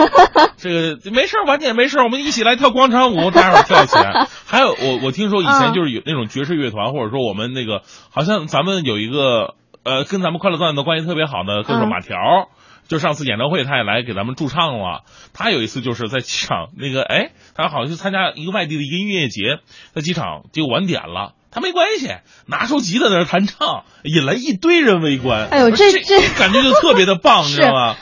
[0.57, 4.27] 这个没事儿晚点没事儿，我们一起来跳广场舞，大家伙儿跳起来。
[4.47, 12.47] 还有我我听说以前嗯就是有那种爵士乐团，或者说我们那个好像咱们有一个呃跟咱们快乐赞的关系特别好的歌手嗯马条儿。
[12.89, 15.03] 就上次演唱会，他也来给咱们驻唱了。
[15.35, 19.59] 他有一次就是在机场那个，哎，他好像去参加一个外地的一个音乐节，
[19.95, 21.35] 在机场结果晚点了。
[21.51, 22.09] 他没关系，
[22.47, 25.49] 拿出吉他在那弹唱，引来一堆人围观。
[25.49, 27.97] 哎呦这这这感觉就特别的棒， 你知道吗？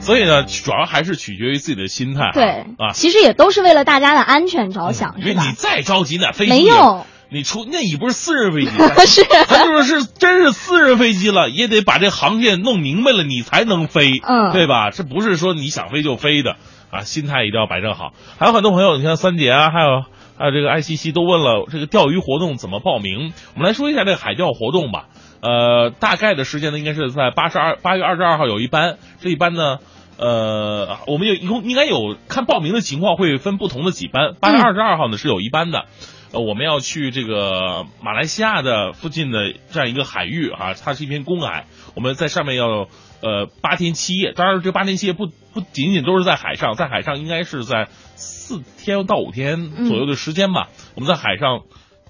[0.00, 2.32] 所以呢，主要还是取决于自己的心态啊。
[2.32, 2.44] 对
[2.78, 5.40] 啊，其实也都是为了大家的安全着想，因为你？
[5.56, 8.70] 再着急那飞机没用，你出那已不是私人飞机，
[9.06, 14.90] 是咱就是是真是私人飞机了，也得把这航线弄明白了，你才能飞，嗯对吧？
[14.90, 16.56] 这不是说你想飞就飞的
[16.90, 18.12] 啊，心态一定要摆正好。
[18.38, 20.02] 还有很多朋友，你像三姐啊，还有
[20.36, 23.32] 还有这个爱西西都问了这个钓鱼活动怎么报名。
[23.54, 25.06] 我们来说一下这个海钓活动吧。
[25.40, 29.78] 呃，大概的时间呢，应该是在八十二八月二十二号有一班，这一班呢。
[30.22, 34.34] 呃，我们有一共应该有看报名的情况会分不同的几班。
[34.38, 35.86] 八月二十二号呢是有一班的，
[36.32, 42.88] 呃，我们要去这个马来西亚的附近的这样一个海域啊，它是一片公海，我们在上面要
[43.20, 44.32] 呃八天七夜。
[44.32, 50.68] 当然，这八天七夜不不仅仅都是在海上，在海上应该是在四天到五天左右的时间吧。
[50.94, 51.62] 我们在海上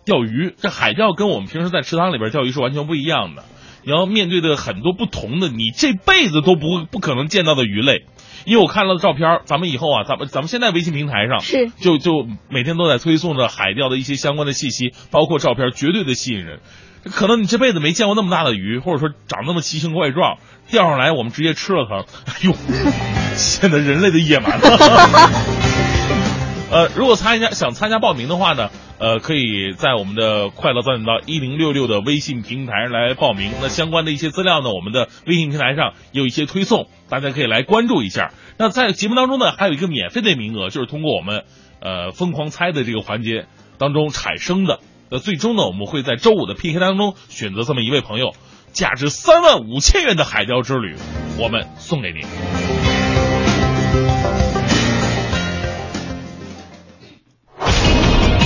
[0.04, 3.44] 钓鱼，这海钓跟我们平时在池塘里边钓鱼是完全不一样的。
[3.82, 8.04] 你要面对的很多不同的，你这辈子都不不可能见到的鱼类。
[8.44, 16.60] 因为我看了照片儿，咱们以后啊，咱们咱们现在微信平台上是就就每天都在推送着海钓的一些相关的信息，包括照片，绝对的吸引人。
[17.04, 20.36] 可能你这辈子没见过那么大的鱼，或者说长那么奇形怪状，
[20.70, 22.52] 钓上来我们直接吃了它，哎呦，
[23.36, 25.30] 显得人类的野蛮了。
[26.70, 33.50] 呃，如果参加想参加报名的话呢，呃，可以在我们的快乐早点到一零六六的微信平台来报名。
[33.60, 38.32] 那相关的一些资料呢，我们的微信平台上有一些推送，大家可以来关注一下。
[38.56, 41.42] 那在节目当中呢，还有一个免费的名额，就是通过我们
[41.80, 43.46] 呃疯狂猜的这个环节
[43.76, 44.78] 当中产生的。
[45.10, 48.30] 那最终呢，我们会在周五的 PK 当中选择这么一位朋友，
[48.72, 50.94] 价值三万五千元的海钓之旅，
[51.36, 52.99] 我们送给您。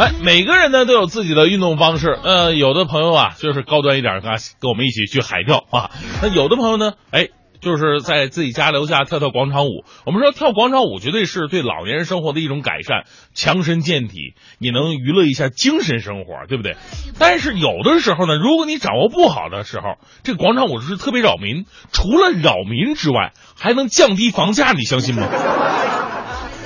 [0.00, 2.08] 哎，每个人呢都有自己的运动方式。
[2.24, 5.90] 呃，有的朋友啊，就是高端一点，跟跟我们一起去海钓啊。
[6.22, 7.28] 那有的朋友呢，哎，
[7.60, 9.84] 就是在自己家楼下跳跳广场舞。
[10.06, 16.76] 我们说跳广场舞绝对是对老年人生活的一种改善，强身健体，你能娱乐一下精神生活，对不对？
[17.18, 21.66] 但是有的时候呢，如果你掌握不好的时候，这广场舞是特别扰民。
[21.92, 25.28] 除了扰民之外，还能降低房价，你相信吗？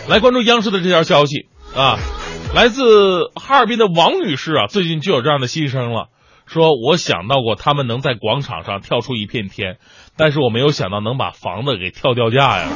[0.08, 1.98] 来关注央视的这条消息啊。
[2.54, 6.06] 来自哈尔滨的王女士啊，最近就有这样的心声了，
[6.46, 9.78] 说我想到过他们能在广场上跳出一片天，
[10.16, 12.68] 但是我没有想到能把房子给跳掉价呀。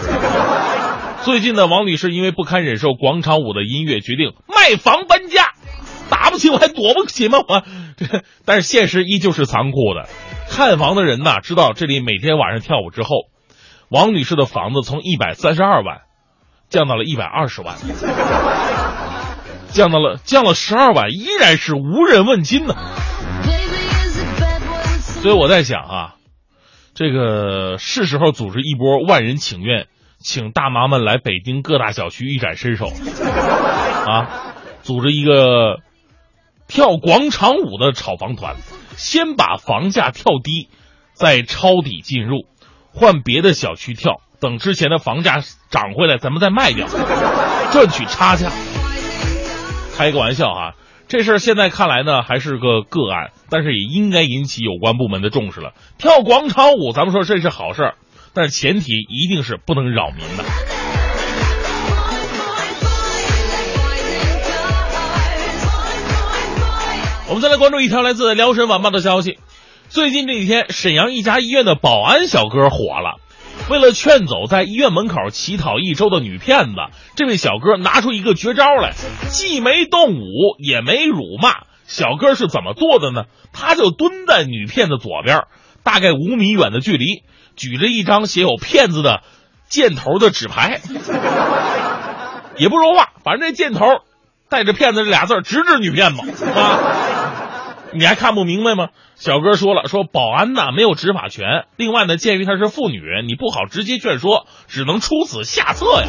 [1.23, 5.53] 最近呢王女士因为不堪忍受广场舞的音乐，决定卖房搬家，
[6.11, 7.39] 打不起我还躲不起吗？
[7.39, 7.63] 我，
[8.45, 10.09] 但是现实依旧是残酷的。
[10.51, 13.11] 看房的人呐，知道这里每天晚上跳舞之后，
[13.91, 16.01] 王女士的房子从一百三十二万
[16.69, 17.77] 降到了一百二十万。
[19.71, 22.75] 降到了降了十二万，依然是无人问津呢。
[25.23, 26.15] 所以我在想啊，
[26.95, 29.87] 这个是时候组织一波万人请愿，
[30.19, 32.93] 请大妈们来北京各大小区一展身手
[34.07, 35.81] 啊，组织一个
[36.69, 38.57] 跳广场舞的炒房团，
[38.97, 40.69] 先把房价跳低，
[41.15, 42.47] 再抄底进入，
[42.93, 45.41] 换别的小区跳，等之前的房价
[45.71, 46.87] 涨回来，咱们再卖掉，
[47.73, 48.53] 赚取差价。
[49.99, 50.75] 开个玩笑啊，
[51.09, 55.73] 这事儿现在看来呢还是个个案，但是也应该引起有关部门的重视了。
[55.99, 57.95] 跳广场舞，咱们说这是好事儿，
[58.33, 60.45] 但是前提一定是不能扰民的。
[67.27, 69.41] 我们再来关注一条来自辽沈晚报的消息，
[69.89, 73.19] 最近这几天，沈阳一家医院的保安小哥火了。
[73.71, 76.73] 为了劝走在医院门口乞讨一周的女骗子，
[77.17, 78.95] 这位小哥拿出一个绝招来，
[79.29, 81.67] 既没动武，也没辱骂。
[81.87, 83.25] 小哥是怎么做的呢？
[83.53, 85.43] 他就蹲在女骗子左边，
[85.83, 87.23] 大概五米远的距离，
[87.57, 89.23] 举着一张写有“骗子”的
[89.69, 90.81] 箭头的纸牌，
[92.57, 93.85] 也不说话，反正这箭头
[94.49, 97.18] 带着“骗子”这俩字，直指女骗子啊。
[97.93, 98.89] 你还看不明白吗？
[99.17, 101.65] 小哥说了，说保安呢没有执法权。
[101.77, 106.07] 另外呢，鉴于她是妇女，你不好直接劝说，只能出此下策呀。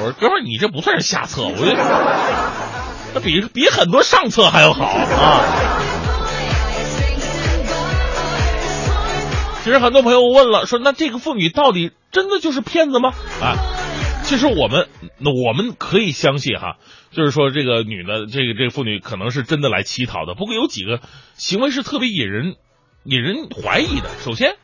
[0.00, 1.76] 我说哥们儿，你这不算是下策，我觉得
[3.14, 5.44] 那比比很多上策还要好啊。
[9.62, 13.10] 其实很多朋友问了，说那这个妇女到底真的就是骗子吗？
[13.42, 13.56] 啊，
[14.22, 14.88] 其实我们
[15.18, 16.76] 那我们可以相信哈。
[17.10, 20.34] 就是说，这个女的，这个这个妇女可能是真的来乞讨的。
[20.34, 21.00] 不过有几个
[21.34, 22.56] 行为是特别引人
[23.04, 24.10] 引人怀疑的。
[24.20, 24.56] 首先，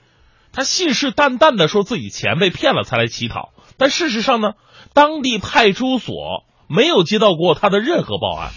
[0.52, 4.52] 她信誓旦旦的说自己钱被骗了才来乞讨，但事实上呢，
[4.92, 8.50] 当地派出所没有接到过她的任何报案。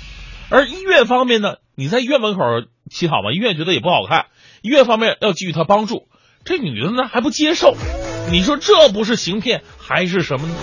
[0.49, 2.41] 而医院方面呢，你在医院门口
[2.89, 4.27] 乞讨嘛，医院觉得也不好看，
[4.61, 6.07] 医院方面要给予她帮助，
[6.45, 7.75] 这女的呢还不接受。
[8.31, 10.53] 你说这不是行骗还是什么呢？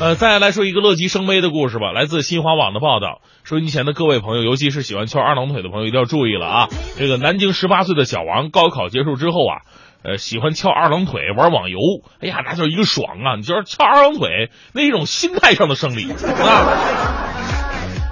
[0.00, 1.90] 呃，再来说一个乐极生悲的故事吧。
[1.90, 6.68] 来自新华网的报道，收音机前的各位朋友，尤其是喜欢翘二郎腿的朋友，一定要注意了啊！
[6.96, 9.62] 这个南京十八岁的小王，高考结束之后啊，
[10.04, 11.78] 呃，喜欢翘二郎腿、玩网游，
[12.20, 13.34] 哎呀，那叫一个爽啊！
[13.34, 17.34] 你就是翘二郎腿那一种心态上的胜利啊。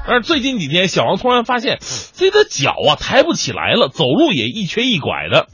[0.09, 5.47] 但是最近几天，小王突然发现自己的脚啊抬不起来了，走路也一瘸一拐的。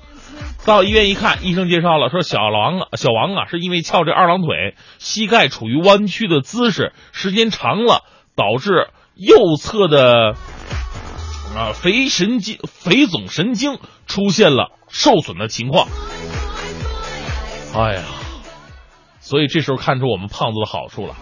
[0.64, 8.04] 到医院一看，医生介绍了，说小王啊，小王啊，是因为翘这二郎腿，膝盖处于弯曲的姿势，时间长了，
[8.36, 10.34] 导致右侧的
[11.56, 15.88] 啊腓神经、腓总神经出现了受损的情况。
[17.74, 18.02] 哎呀，
[19.18, 21.16] 所以这时候看出我们胖子的好处了，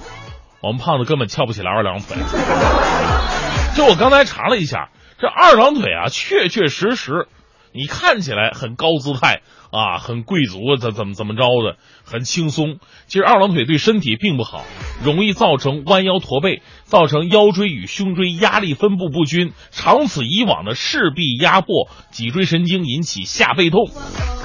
[0.63, 2.17] 我们胖子根本翘不起来二郎腿。
[3.75, 7.27] 就我刚才查了一下，这二郎腿啊，确确实实，
[7.73, 12.79] 你看起来很高姿态啊，很贵族，怎怎么怎么着的，很轻松。
[13.07, 14.65] 其实二郎腿对身体并不好，
[15.05, 23.89] 容易造成弯腰驼背，造成腰椎与胸椎压力分布不均，长此以往的势必压迫脊椎神经，引起下背痛。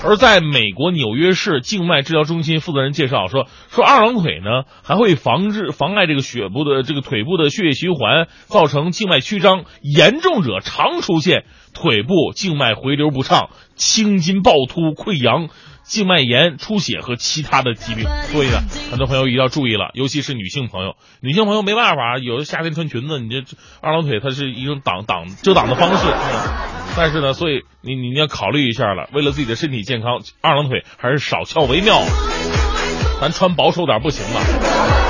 [0.03, 11.45] 而在美国纽约市静脉治疗中心负责人介绍说，说二郎腿呢还会防治妨碍这个血部的这个腿部的血液循环，造成静脉曲张，严重者常出现
[11.75, 15.49] 腿部静脉回流不畅、青筋暴突、溃疡、
[15.83, 18.05] 静脉炎、出血和其他的疾病。
[18.31, 23.43] 所以呢，很多朋友一定要注意了，尤其是女性朋友，女性朋友没办法，有的夏天穿裙子，你这
[23.81, 26.07] 二郎腿它是一种挡挡遮挡的方式。
[26.97, 32.01] 但是呢，所以你你要考虑一下了，为了自己的身体健康，二郎腿还是少翘为妙。
[33.19, 35.04] 咱穿保守点不行吗？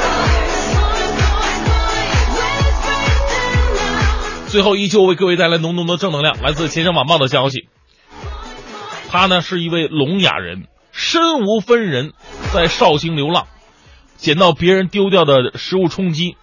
[4.55, 7.67] 最后依旧为各位带来浓浓的正能量，来自《前程晚报》的消息。
[9.09, 12.13] 他呢是一位聋哑人，身无分人，
[12.53, 13.47] 在绍兴流浪，
[14.15, 16.37] 捡到别人丢掉的食物充饥，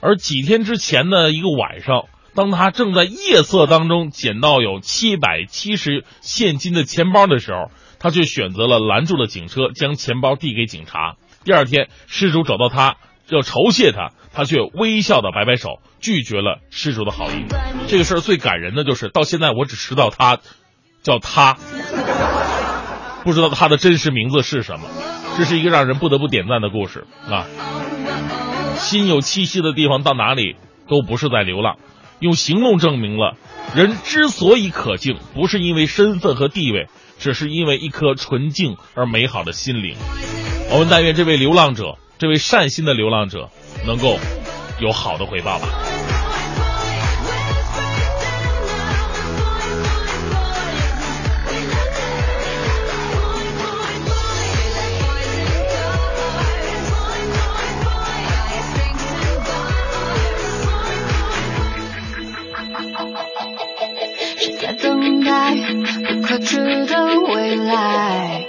[0.00, 2.04] 而几天之前的一个晚上。
[2.32, 11.16] 当他正在夜色当中捡到有七百七十现金的钱包的时候，他却选择了拦住了警车，将钱包递给警察。
[11.42, 12.98] 第二天，失主找到他
[13.28, 17.44] 要酬谢他，他却微笑的摆摆手，拒绝了施主的好意。
[17.88, 20.38] 这个事儿最感人的就是，到现在我只知道他
[21.02, 21.56] 叫他，
[23.24, 24.88] 不知道他的真实名字是什么。
[25.36, 27.46] 这是一个让人不得不点赞的故事啊！
[28.76, 30.56] 心有栖息的地方，到哪里
[30.88, 31.76] 都不是在流浪。
[32.18, 33.36] 用行动证明了，
[33.76, 39.94] 人之所以可敬，不是因为身份和地位，只是因为一颗纯净而美好的心灵。
[40.72, 43.50] 我们但愿这位流浪者，这位善心的流浪者，
[43.86, 44.18] 能够
[44.80, 45.68] 有好的回报吧。
[66.06, 68.44] 不可知的未来，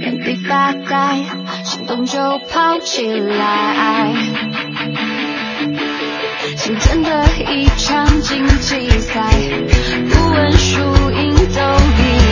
[0.00, 1.24] 原地发呆，
[1.64, 2.18] 心动就
[2.50, 4.12] 跑起来，
[6.56, 9.32] 心真的一场竞技赛，
[10.10, 10.78] 不问输
[11.10, 11.62] 赢都
[11.98, 12.23] 一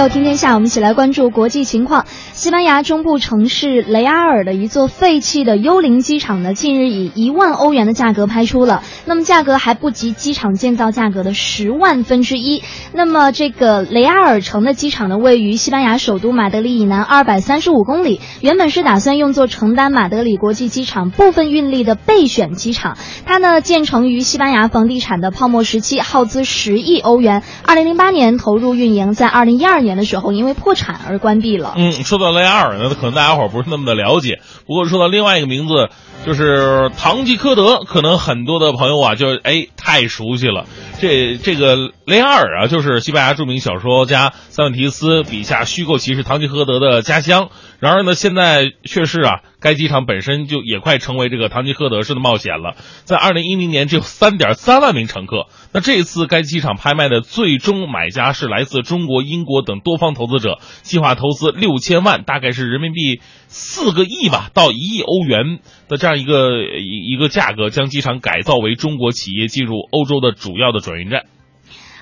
[0.00, 2.06] 要听天下，我们一起来关注国际情况。
[2.32, 12.62] 西班牙中部城市雷阿尔的一座废弃的幽灵机场呢，近日以一万欧元的价格拍出了，那么价格还不及机场建造价格的十万分之一。
[12.92, 22.96] 那么这个雷阿尔城的机场呢，位于西班牙首都马德里以南二百三十五公里，原本是打算用作承担马德里国际机场部分运力的备选机场。
[23.26, 31.74] 它呢建成于西班牙房地产的泡沫时期，耗资十亿欧元，二零零八年投入运营，在二零一二年的时候因为破产而关闭了。
[31.76, 34.38] 嗯，说到雷阿尔呢，可能大家伙儿不是那么的了解。
[34.68, 35.88] 不过说到另外一个名字，
[36.24, 40.66] 就是堂吉诃德，可能很多的朋友哇，就哎太熟悉了。
[41.00, 47.50] 这这个雷阿尔啊，就是西班牙著名小说家塞万提斯笔下虚构骑士堂吉诃德的家乡。
[47.80, 52.76] 然而呢，现在却是啊，该机场本身就也快成为这个堂吉诃德式的冒险了。
[53.04, 55.46] 在二零一零年，只有三点三万名乘客。
[55.72, 71.24] 那这次该机场拍卖的最终买家是来自中国、英国等多方投资者，计划投资六千万，大概是人民币四个亿吧，到一亿欧元的这样一个一一个价格，将机场改造为中国企业进入欧洲的主要的转运站。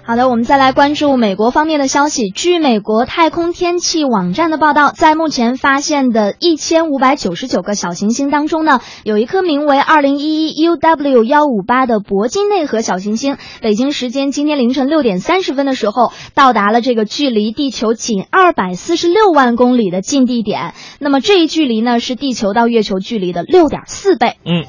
[0.08, 2.30] 好的，我们再来关注美国方面的消息。
[2.30, 20.72] 据美国太空天气网站的报道，在目前发现的一千五百九十九个小行星当中呢，有一颗名为二零一一 UW 幺五八的铂金内核小行星，北京时间今天凌晨六点三十分的时候，到达了这个距离地球仅二百四十六万公里的近地点。
[21.00, 24.38] 那么这一距离呢，是地球到月球距离的六点四倍。
[24.46, 24.64] 嗯，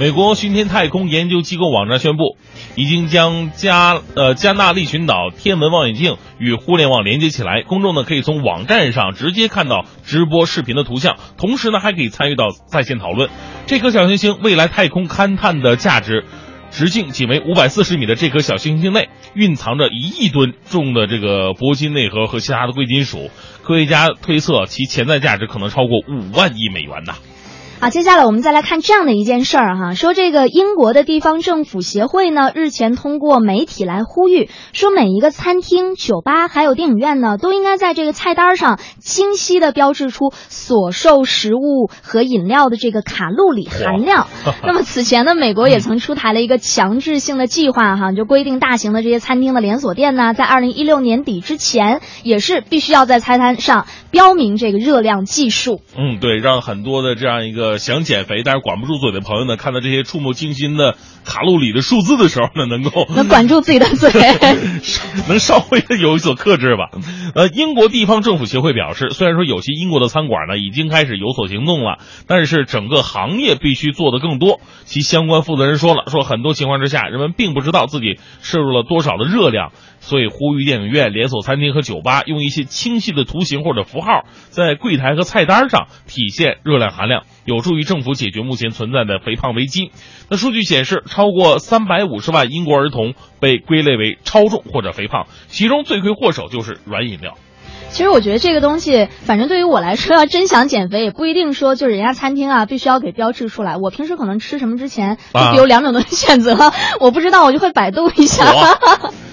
[0.00, 2.38] 美国巡天太空研究机构网站宣布，
[2.74, 13.28] 已经将加呃加纳利群岛天文望远镜与互联网连接起来，公众呢可以从网站上直接看到直播视频的图像，同时呢还可以参与到在线讨论。
[13.66, 16.24] 这颗小行星未来太空勘探的价值。
[16.70, 23.28] 直径仅为五百四十米的这颗小行星内，蕴藏着一亿吨重的这个铂金内核和其他的贵金属。
[23.64, 27.16] 科学家推测其潜在价值可能超过五万亿美元呐。
[27.80, 44.26] 好，接下来我们再来看这样的一件事儿哈，说这个英国的地方政府协会呢，日前通过媒体来呼吁，说每一个餐厅、酒吧还有电影院呢，都应该在这个菜单上清晰的标志出所售食物和饮料的这个卡路里含量。
[44.62, 55.80] 那么此前呢，美国也曾出台了一个强制性的计划哈，就规定大型的这些餐厅的连锁店呢，在二零一六年底之前，也是必须要在菜单上标明这个热量计数。
[55.96, 64.10] 嗯，对，让很多的这样一个想减肥但是管不住嘴的朋友呢，看到这些触目惊心的卡路里的数字的时候呢，能够 能管住自己的嘴，
[65.28, 66.90] 能稍微的有所克制吧。
[67.34, 74.60] 呃，英国地方政府协会表示，虽然说有些英国的餐馆呢已经开始有所行动了，但是整个行业必须做的更多。
[74.84, 89.92] 其相关负责人说了，说很多情况之下，人们并不知道自己摄入了多少的热量，所以呼吁电影院、连锁餐厅和酒吧用一些清晰的图形或者符号，在柜台和菜单上体现热量含量，有助于政府解决目前存在的肥胖危机。
[90.28, 97.34] 那数据显示，超过三百五十万英国儿童被归类为超重或者肥胖，其中罪魁祸首就是软饮料。
[97.90, 103.76] 其实我觉得这个东西，反正对于我来说，要真想减肥，也不一定说就是人家餐厅啊，必须要给标志出来。
[103.76, 106.56] 我平时可能吃什么之前，啊就有两种东西选择，
[107.00, 108.46] 我不知道，我就会百度一下。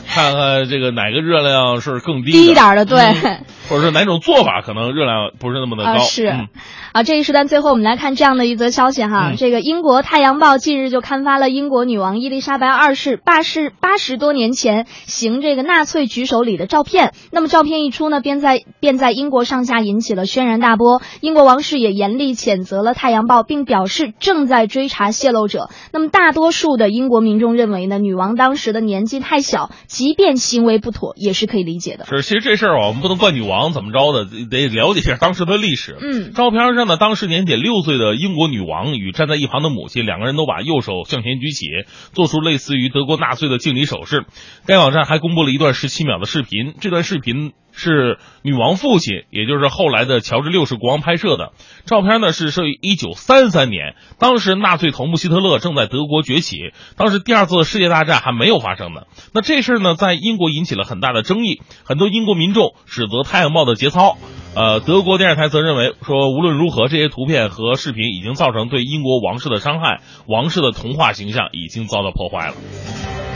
[0.07, 5.91] 看看这个哪个热量是更低低一点的对嗯或者是哪种做法可能热量不是那么的高。
[5.91, 6.47] 啊是嗯
[6.93, 17.13] 啊，这一时段最后我们来看这样的一则消息哈，嗯这个英国《太阳报》近日就刊发了英国女王伊丽莎白二世八十八十多年前行这个纳粹举手礼的照片。
[17.31, 21.01] 那么照片一出呢，便在便在英国上下引起了轩然大波。
[21.19, 25.69] 英国王室也严厉谴责了《太阳报》，并表示正在追查泄露者。
[25.91, 32.05] 那么大多数的英国民众认为呢，女王当时的年纪太小，即便行为不妥，也是可以理解的。
[32.05, 35.97] 是，其实这事儿啊，我们不能怪女王怎么着的，得了解一下当时的历史。
[35.99, 41.65] 嗯照片上呢，当时年仅六岁的英国女王与站在一旁的母亲，两个人都把右手向前举起，
[42.13, 44.27] 做出类似于德国纳粹的敬礼手势。
[44.67, 51.53] 该网站还公布了一段十七秒的视频，这段视频是女王父亲，也就是后来的乔治六世国王拍摄的。
[51.85, 56.57] 照片呢是摄于一九三三年，当时纳粹头目希特勒正在德国崛起，
[56.97, 59.03] 当时第二次世界大战还没有发生呢。
[59.31, 64.17] 那这事儿呢，在英国引起了很大的争议，很多英国民众指责《太阳报》的节操。
[64.55, 73.26] 呃，德国电视台则认为说，无论如何，这些图片和视频已经造成对英国王室的伤害，王室的童话形象已经遭到破坏了。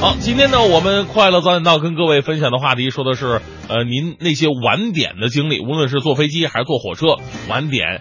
[0.00, 7.18] 好，今天呢，我们快乐早点到跟各位分享的话题说的是，呃，您那些晚点的经历，无论是坐飞机还是坐火车
[7.50, 8.00] 晚点，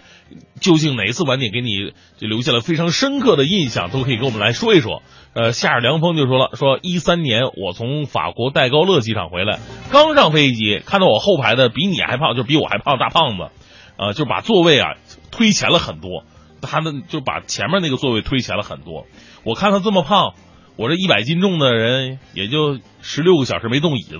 [0.61, 5.03] 究竟哪一次晚点给你就留下了非常深刻的印象，都可以跟我们来说一说。
[5.33, 9.59] 呃，夏日凉风就说了，说一三年我从法国戴高乐机场回来，
[9.91, 13.49] 刚上飞机，看到我后排的比你还胖，就比我还胖大胖子，
[13.97, 14.93] 呃，就把座位啊
[15.31, 16.23] 推前了很多，
[16.61, 19.05] 他的就把前面那个座位推前了很多。
[19.43, 20.33] 我看他这么胖。
[20.79, 24.15] 我这一百斤重的人，也就十六个小时没动椅子，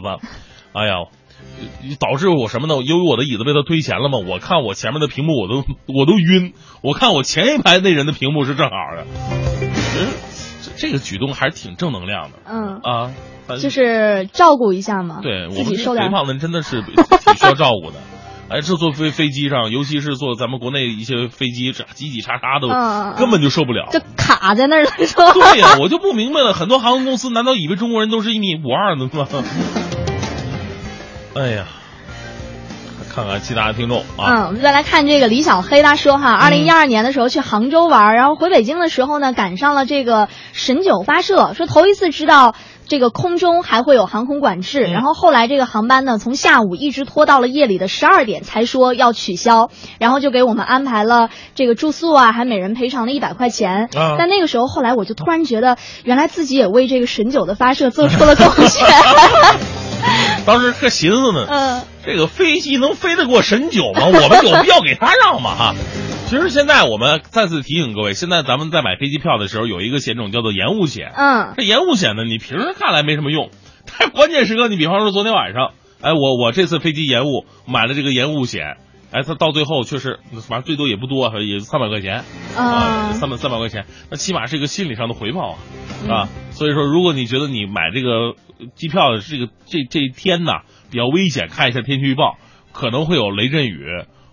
[0.74, 0.95] 哎呀，
[2.01, 2.76] 导致我什么呢？
[2.84, 9.05] 由于我的椅子被他推前了嘛，我看我前面的屏幕我都我都晕，我看我前一排那人的屏幕是正好的，
[9.99, 10.10] 嗯，
[10.76, 13.14] 这个举动还是挺正能量的，嗯啊，
[13.57, 16.93] 就是照顾一下嘛，对，自己受点肥胖的人真的是 挺
[17.36, 17.97] 需要照顾的。
[18.50, 23.89] 哎，这坐飞飞机上，尤其是坐咱们国内一些飞机，这叽叽喳喳的，嗯根本就受不了。
[23.91, 24.89] 就卡在那儿了？
[24.97, 29.28] 对呀、我就不明白了，很多航空公司难道以为中国人都是一米五二的吗？
[31.36, 31.66] 哎呀，
[33.14, 42.56] 看看其他的听众啊，嗯，我们再来看这个李小黑，他说哈，二零一二年的时候去杭州玩，然后回北京的时候呢，赶上了这个神九发射，说头一次知道。
[42.90, 49.70] 这个空中还会有航空管制，然后后来这个航班呢，从下午一直拖到了夜里的十二点才说要取消，
[50.00, 53.90] 然后就给我们安排了这个住宿啊，还每人赔偿了一百块钱。
[53.96, 58.86] 啊但那个时候，后来我就突然觉得，原来自己也为这个神九的发射做出了贡献。
[60.46, 64.08] 当时可寻思呢，嗯，这个飞机能飞得过神九吗？
[64.08, 65.56] 我们有必要给他让吗？
[65.56, 65.76] 哈。
[66.30, 71.12] 其实现在我们再次提醒各位，现在咱们在买飞机票的时候有一个险种叫做延误险。
[71.16, 73.50] 嗯，这延误险呢，你平时看来没什么用，
[73.98, 75.72] 但关键时刻，你比方说昨天晚上，
[76.02, 78.78] 哎，我我这次飞机延误买了这个延误险，
[79.10, 82.24] 哎，它到最后确实，反正最多也不多，也三百块钱
[82.56, 85.58] 啊，三百三百块钱，那起码是一个心理上的回报
[86.08, 88.36] 啊，啊，所以说，如果你觉得你买这个
[88.76, 90.62] 机票的这个这这一天呐
[90.92, 92.38] 比较危险，看一下天气预报，
[92.72, 93.84] 可能会有雷阵雨。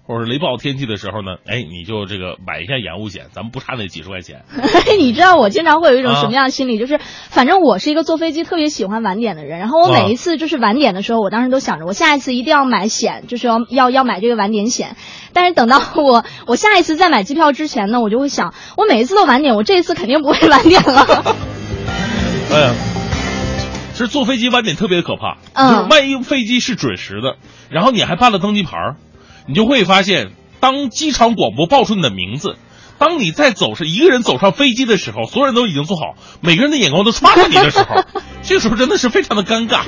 [0.06, 4.44] 或者雷暴天气的时候呢，哎，你就这个买一下延误险，咱们不差那几十块钱。
[4.98, 6.78] 你知道我经常会有一种什么样的心理？
[6.78, 14.96] 就是反正我是一个坐飞机特别喜欢晚点的人，然后我每一次就是晚点的时候，我当时都想着我下一次一定要买险，就是要要要买这个晚点险。
[15.32, 21.06] 但是等到我我下一次再买机票之前呢，我就会想，我每一次都晚点，我这一次肯定不会晚点了。
[22.52, 22.74] 哎呀。
[23.92, 27.38] 其实坐飞机晚点特别可怕，嗯就是万一飞机是准时的，
[27.70, 28.96] 然后你还办了登机牌儿，
[29.46, 32.56] 你就会发现，当机场广播报出你的名字，
[32.98, 38.04] 当你在走上一个人走上飞机的时候，所有人都已经坐好，每个人的眼光都刷着你的时候，
[38.42, 39.82] 这时候真的是非常的尴尬。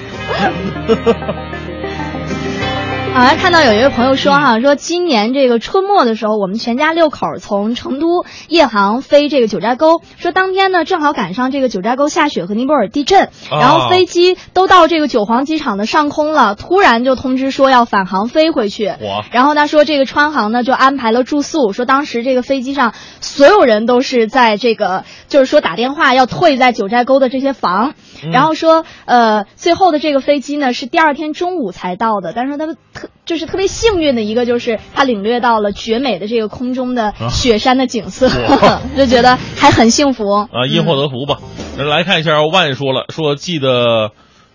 [3.15, 18.85] 好像看到有一位朋友说哈，说今年这个春末的时候，我们全家六口从成都夜航飞这个九寨沟，说当天呢正好赶上这个九寨沟下雪和尼泊尔地震，然后飞机都到这个九黄机场的上空了，突然就通知说要返航飞回去。
[19.33, 27.95] 然后他说这个川航呢就安排了住宿，说当时这个飞机上所有人都是在这个就是说打电话要退在九寨沟的这些房，
[28.33, 33.09] 然后说呃最后的这个飞机呢是第二天中午才到的，但是他们特。
[33.29, 41.39] 就是特别幸运的一个，就是他领略到了绝美的这个空中的雪山的景色，啊、 就觉得还很幸福啊，因祸得福吧。
[41.77, 44.13] 嗯、来看一下，万说了，说记得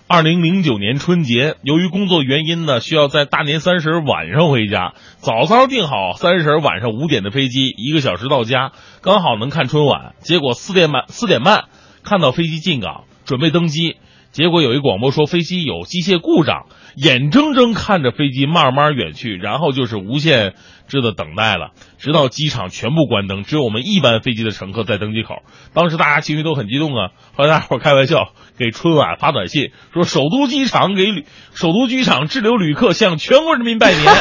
[0.07, 8.71] 二零零九年春节，由于工作原因呢，需要在大年三十晚上回家，早早订好三十晚上五点的飞机，一个小时到家，
[9.03, 10.13] 刚好能看春晚。
[10.21, 11.65] 结果四点半四点半
[12.03, 13.97] 看到飞机进港，准备登机。
[14.33, 16.65] 结果有一广播说飞机有机械故障，
[16.95, 20.55] 眼睁睁看着飞机慢慢远去，然后就是无限
[20.87, 21.69] 制的等待了，
[21.99, 25.43] 直到机场全部关灯，只有我们一班飞机的乘客在登机口。
[25.75, 34.03] 当时大家情绪都很激动啊，后来大伙开玩笑给春晚发短信说，首都机场给旅首都机场滞留旅客向全国人民拜年。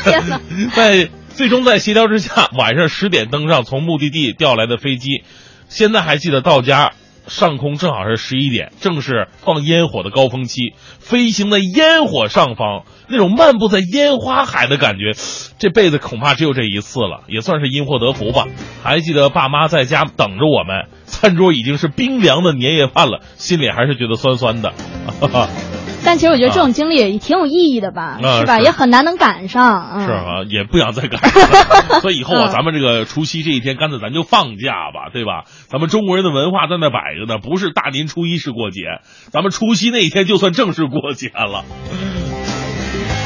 [0.76, 5.22] 在最终在协调之下，晚上十点登上从目的地调来的飞机，
[5.70, 6.92] 现在还记得到家。
[7.26, 10.74] 上空正好是十一点，正是放烟火的高峰期。
[10.98, 15.12] 飞行在烟火上方，那种漫步在烟花海的感觉，
[15.58, 18.46] 这辈子恐怕只有这一次了，也算是因祸得福吧。
[18.82, 24.72] 还记得爸妈在家等着我们，餐桌已经是冰凉的年夜饭了，心里还是觉得酸酸的。
[26.04, 28.58] 但其实我觉得这种经历也挺有意义的吧，啊、是吧？
[28.58, 29.90] 是也很难能赶上。
[29.94, 32.00] 嗯、是啊，也不想再赶上。
[32.00, 35.44] 所以以后啊，嗯咱们这个除夕这一天，干脆咱就放假吧，对吧？
[35.68, 38.82] 咱们中国人的文化在那摆着呢，不是大年初一是过节，
[39.30, 41.64] 咱们除夕那一天就算正式过节了。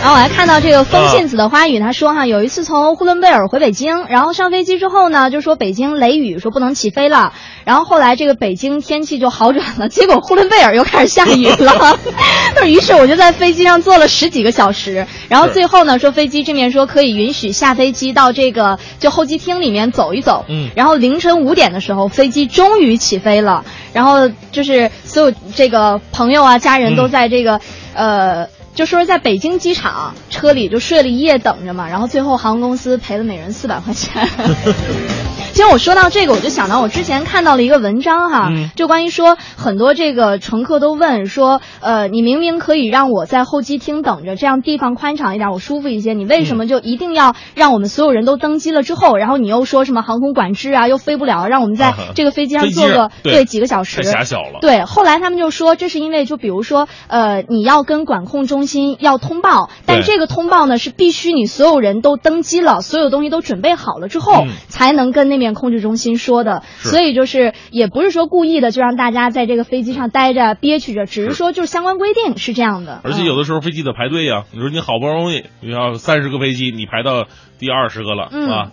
[0.04, 7.32] 然后我还看到这个风信子的花语，他说哈，有一次从呼伦贝尔回北京，然后上飞机之后呢，就说北京雷雨，说不能起飞了。
[7.64, 11.98] 然后后来这个北京天气就好转了，结果呼伦贝尔又开始下雨了。
[12.68, 20.44] 于是我就在飞机上坐了十几个小时，然后最后呢，说飞机这面说可以允许下飞机到这个就候机厅里面走一走。
[20.48, 23.64] 嗯然后凌晨五点的时候，飞机终于起飞了。
[23.94, 27.58] 然后就是所有这个朋友啊、家人都在这个、
[27.94, 28.46] 呃。
[28.74, 34.28] 就说在北京机场车里就睡了一夜等着嘛，然后最后航空公司赔了每人四百块钱。
[35.54, 38.70] 其实我说到这个，我就想到我之前看到了一个文章哈，嗯。
[38.74, 54.58] 就关于说很多这个乘客都问说，呃，你明明可以让我在候机厅等着，这样地方宽敞一点，我舒服一些，你为什么就一定要让我们所有人都登机了之后，然后你又说什么航空管制啊，又飞不了，让我们在这个飞机上坐个上对几个小时，太狭小了。
[54.60, 64.48] 对，后来他们就说，这是因为就比如说，呃，你要跟管控中心要通报，但这个通报呢是必须你所有人都登机了，所有东西都准备好了之后，嗯。
[64.68, 66.62] 才能跟那边控制中心说的。
[66.78, 73.00] 所以就是也不是说故意的就让大家在这个飞机上待着憋屈着，只是说就是相关规定是这样的。
[73.04, 77.26] 而且有的时候飞机得排队呀、你说你好不容易你要三十个飞机，你排到
[77.58, 78.48] 第二十个了、嗯。
[78.48, 78.70] 啊，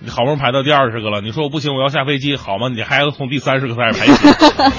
[0.00, 2.68] 你好不容易排到第二十个了，你说我不行，我要下飞机，好吗？
[2.68, 4.22] 你还要从第三十个开始排起，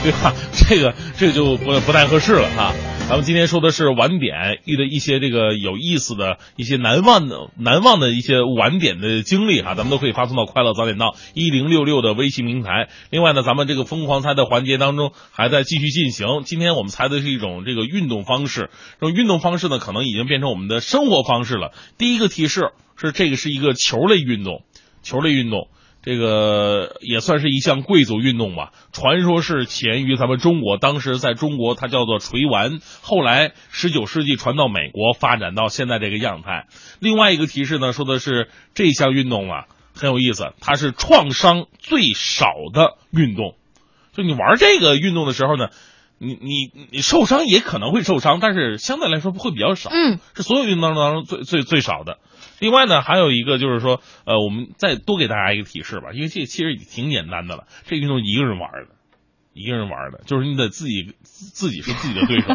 [0.01, 0.34] 对吧？
[0.55, 2.74] 这个这个就不不太合适了哈。
[3.09, 12.88] 咱们今天说的是晚点遇的一些这个有意思的一些难忘的难忘的一些晚点的经历哈，咱们都可以发送到快乐早点到一零六六的微信平台。
[13.09, 16.43] 另外呢，咱们这个疯狂猜的环节当中还在继续进行。
[16.45, 18.70] 今天我们猜的是一种这个运动方式，
[19.01, 21.74] 这种运动方式呢，可能已经变成我们的生活方式了。
[21.97, 24.63] 第一个提示是这个是一个球类运动，
[25.02, 25.68] 球类运动。
[26.02, 28.72] 这个也算是一项贵族运动吧。
[28.93, 36.68] 传说是起源于咱们中国，当时在中国它叫做锤丸，后来十九世纪传到美国，发展到现在这个样态。
[37.00, 43.56] 另外一个提示呢，说的是这项运动啊很有意思，它是创伤最少的运动。
[44.14, 45.68] 就你玩这个运动的时候呢，
[46.18, 52.20] 你你你受伤也可能会受伤，但是相对来说会比较少，嗯，是所有运动当中最最最少的。
[52.60, 57.64] 另外呢，还有一个就是说，呃，我们再多给大家一个提示吧，因为这其实也挺简单的了。
[57.86, 58.95] 这个运动一个人玩的，
[59.53, 62.47] 一个人玩的，就是你得自己自己是自己的对手，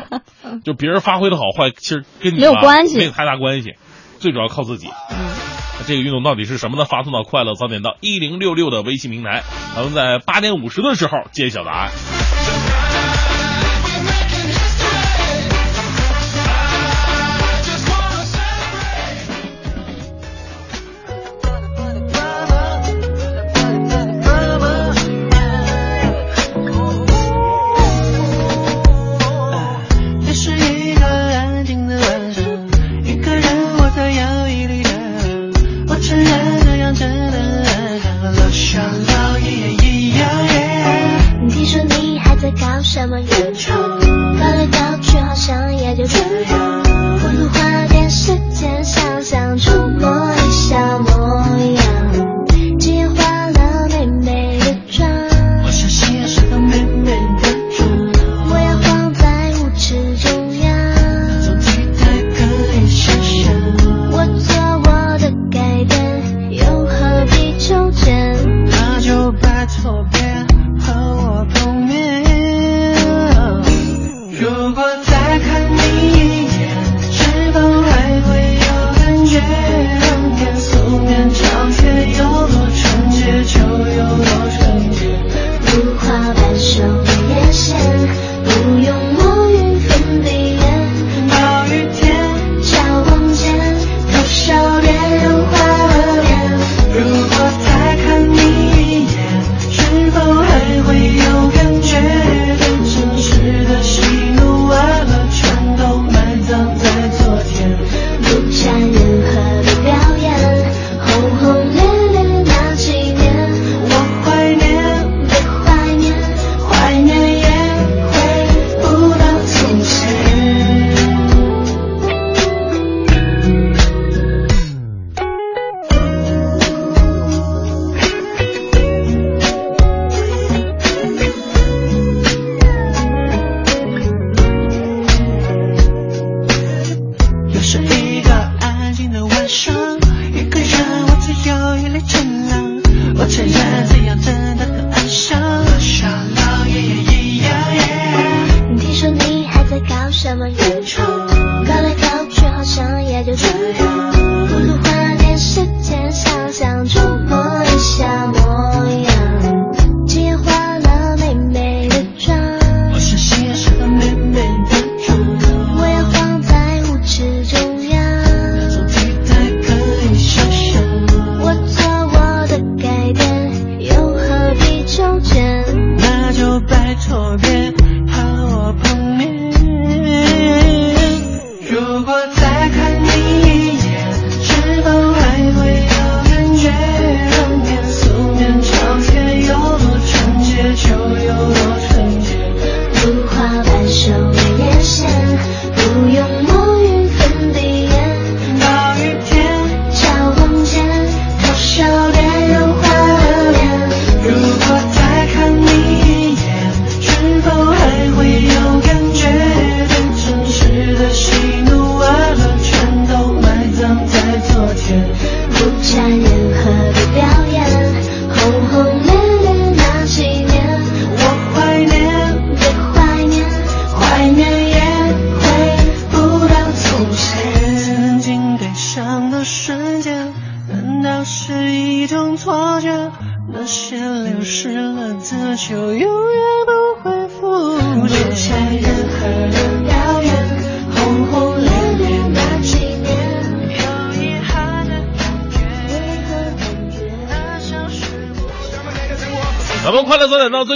[0.64, 3.74] 就别人发挥的好坏，其实跟你没有关系没有太大关系，
[4.18, 4.88] 最主要靠自己。
[4.88, 5.16] 嗯，
[5.86, 6.84] 这个运动到底是什么呢？
[6.84, 9.42] 发送到快乐早点到一零六六的微信平台，
[9.74, 11.90] 咱们在八点五十的时候揭晓答案。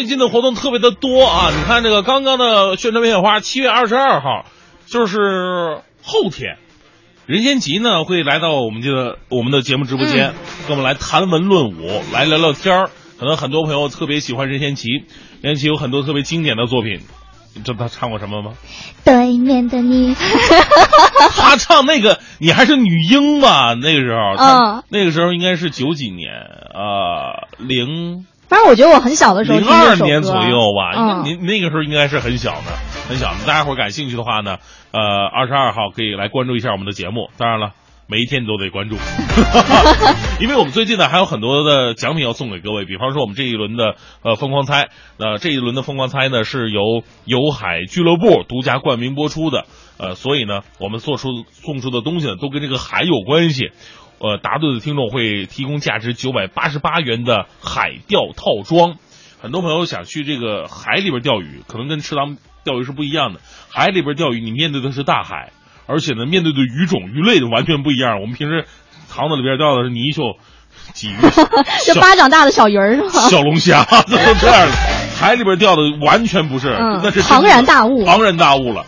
[0.08, 1.50] 近的活动特别的多啊！
[1.56, 4.46] 你看这个刚刚的宣传片花，七月二十二号，
[4.86, 6.56] 就是后天，
[7.26, 10.34] 任贤齐呢会来到我们这个我们的节目直播间，
[10.66, 12.90] 跟我们来谈文论武，来聊聊天儿。
[13.18, 14.88] 可能很多朋友特别喜欢任贤齐，
[15.42, 17.00] 任贤齐有很多特别经典的作品，
[17.54, 18.52] 你知道他唱过什么吗？
[19.04, 20.14] 对面的你，
[21.34, 23.74] 他唱那个你还是女婴吧？
[23.74, 32.72] 那个时候，他嗯那个时候应该是九几年，啊，零反正我觉得我很小的时候零二年左右吧，嗯您那个时候应该是很小的，
[33.08, 33.46] 很小的。
[33.46, 34.56] 大家伙感兴趣的话呢，
[34.90, 37.28] 呃，二十二号可以来关注一下我们的节目。
[37.36, 37.72] 当然了，
[38.06, 38.96] 每一天你都得关注，
[40.40, 44.88] 因为我们最近呢还有很多的奖品要送给各位，比方说我们这一轮的呃疯狂猜，
[45.18, 49.66] 呃这一轮的疯狂猜呢是由有海俱乐部独家冠名播出的，
[49.98, 53.72] 呃，所以呢我们做出送出的东西呢都跟这个海有关系。
[54.18, 58.96] 呃，答对的听众会提供价值九百八十八元的海钓套装。
[59.40, 63.40] 很多朋友想去这个海里边钓鱼，可能跟池塘钓鱼是不一样的。
[63.70, 65.52] 海里边钓鱼，你面对的是大海，
[65.86, 68.20] 而且呢，面对的鱼种鱼类完全不一样。
[68.20, 68.66] 我们平时
[69.08, 70.34] 塘子里边钓的是泥鳅、
[70.92, 71.16] 鲫鱼、
[71.86, 73.28] 这巴掌大的小鱼儿是吧？
[73.30, 74.72] 小龙虾，都是这样的。
[75.16, 78.84] 海里边钓的完全不是，嗯那是庞然大物庞然大物了，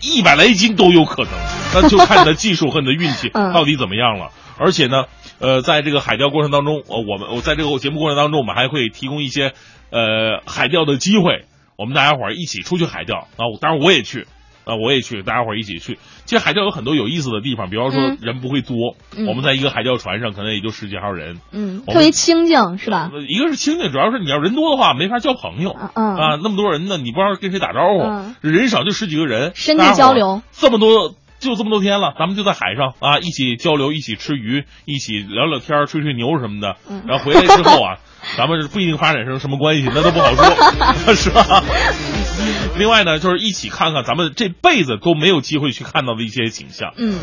[0.00, 1.32] 一百来斤都有可能。
[1.74, 4.30] 那就看你的技术和你的运气 嗯到底怎么样了。
[4.58, 5.04] 而且呢，
[5.38, 9.52] 呃，在这个海钓过程当中，呃，我们我在这个节目过程当中，我们还会提供一些
[9.90, 11.44] 呃海钓的机会，
[11.76, 14.26] 我们大家伙儿一起出去海钓啊，当然我也去。
[14.66, 15.96] 啊，我也去，大家伙儿一起去。
[16.24, 23.08] 其实海钓有很多有意思的地方，比方说嗯人不会多，嗯我们在一个海钓船上，可能也就十几号人，嗯，特别清静是吧？
[23.14, 31.14] 呃一个是清静，主要是你要人多的话没法交朋友啊，那么多人呢，你不知道跟谁打招呼，嗯人少就十几个人，深度交流，这么多。
[31.38, 36.76] 就这么多天了，咱们就在海上啊，一起交流，一起吃鱼，一起聊聊天吹吹牛什么的。
[36.88, 37.98] 嗯然后回来之后啊，
[38.36, 41.62] 咱们不一定发展成什么关系，那都不好说， 是吧？
[42.78, 47.18] 另外呢，就是一起看看咱们这辈子都没有机会去看到的一些景象，嗯，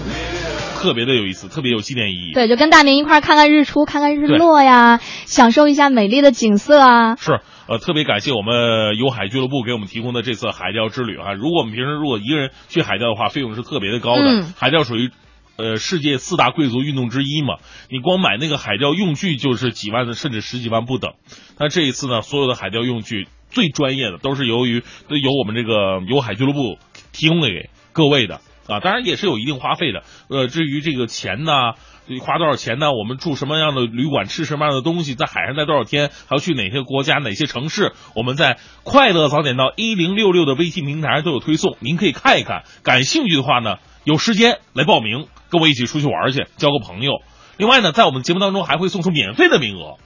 [0.79, 2.33] 特别的有意思，特别有纪念意义。
[2.33, 7.15] 对，就跟大明一块儿看看日出，看看日落呀，享受一下美丽的景色啊。
[7.15, 11.33] 是，呃，特别感谢我们有海俱乐部给我们提供的这次海钓之旅啊。
[11.33, 14.21] 如果我们平时如果一个人去海钓的话，费用是特别的高的。
[14.23, 15.11] 嗯海钓属于。
[15.55, 17.57] 呃，世界四大贵族运动之一嘛，
[17.87, 21.13] 你光买那个海钓用具就是几万的，甚至十几万不等。
[21.59, 26.79] 那这一次呢，所有的海钓用具最专业的都是由于都由我们这个有海俱乐部
[27.11, 30.03] 提供给各位的啊，当然也是有一定花费的。
[30.29, 31.73] 呃，至于这个钱呢，
[32.21, 32.91] 花多少钱呢？
[32.91, 37.93] 我们住什么样的旅馆，吃什么样的东西，在海上待多少天，还要去哪些国家、哪些城市？
[38.15, 42.63] 我们在快乐早点到一零六六的微信平台都有推送，您可以看一看。
[42.83, 47.21] 感兴趣的话呢，有时间来报名，跟我一起出去玩去，交个朋友。
[47.57, 49.97] 另外呢，在我们节目当中还会送出免费的名额，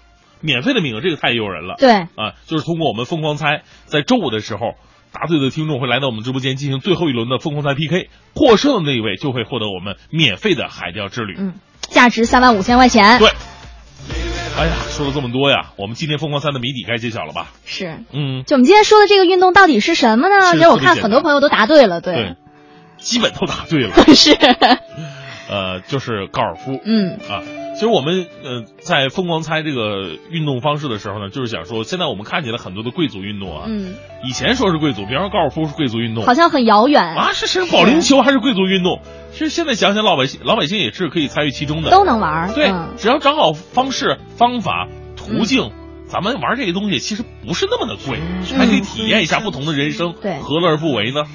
[0.42, 1.76] 免费的名额这个太诱人了。
[1.78, 4.74] 对，啊，就是通过我们疯狂猜，在周五的时候，
[5.12, 11.36] 答对的听众会来到我们直播间进行最后一轮的疯狂猜 PK，获胜的那一位就会获得我们免费的海钓之旅。
[11.38, 13.20] 嗯，价值三万五千块钱。
[13.20, 13.30] 对。
[14.58, 17.52] 哎呀，说了这么多呀，我们今天疯狂三的谜底该揭晓了吧？
[17.64, 20.48] 是，嗯，就我们今天说的这个运动到底是什么呢？
[20.52, 22.36] 是其实我看很多朋友都答对了，对，对，
[22.98, 23.94] 基本都答对了。
[24.16, 24.36] 是，
[25.50, 26.80] 呃，就是高尔夫。
[26.84, 27.44] 嗯啊，
[27.74, 39.02] 其实我们呃在疯狂猜这个运动方式的时候呢，就是想说，现在我们看起来很多的贵族运动啊，嗯，以前说是贵族，比方说高尔夫是贵族运动，好像很遥远啊，是是保龄球还是贵族运动？
[39.32, 42.54] 其实现在想想，老百姓老百姓也是可以参与其中的，都能玩。
[42.54, 45.72] 对，嗯只要找好方式、方法、途径。
[46.10, 48.18] 咱们玩这些东西其实不是那么的贵，
[48.58, 51.26] 还可以体验一下不同的人生，嗯对何乐而不为呢？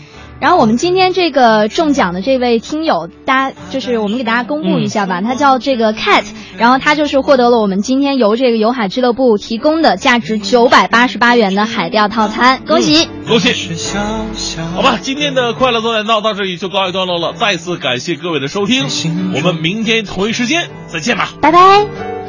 [0.43, 6.25] 然后我们今天这个中奖的这位听友，大家就是我们给大家公布一下吧，他叫这个 cat，
[6.59, 13.09] 然后他就是获得了我们今天由这个有海俱乐部提供的价值九百八十八元的海钓套餐，恭喜！
[13.29, 13.79] 恭喜！
[14.75, 18.87] 好吧，今天的快乐早点到到这里就告一段落了，再次感谢各位的收听，
[19.37, 22.22] 我们明天同一时间再见吧，拜拜。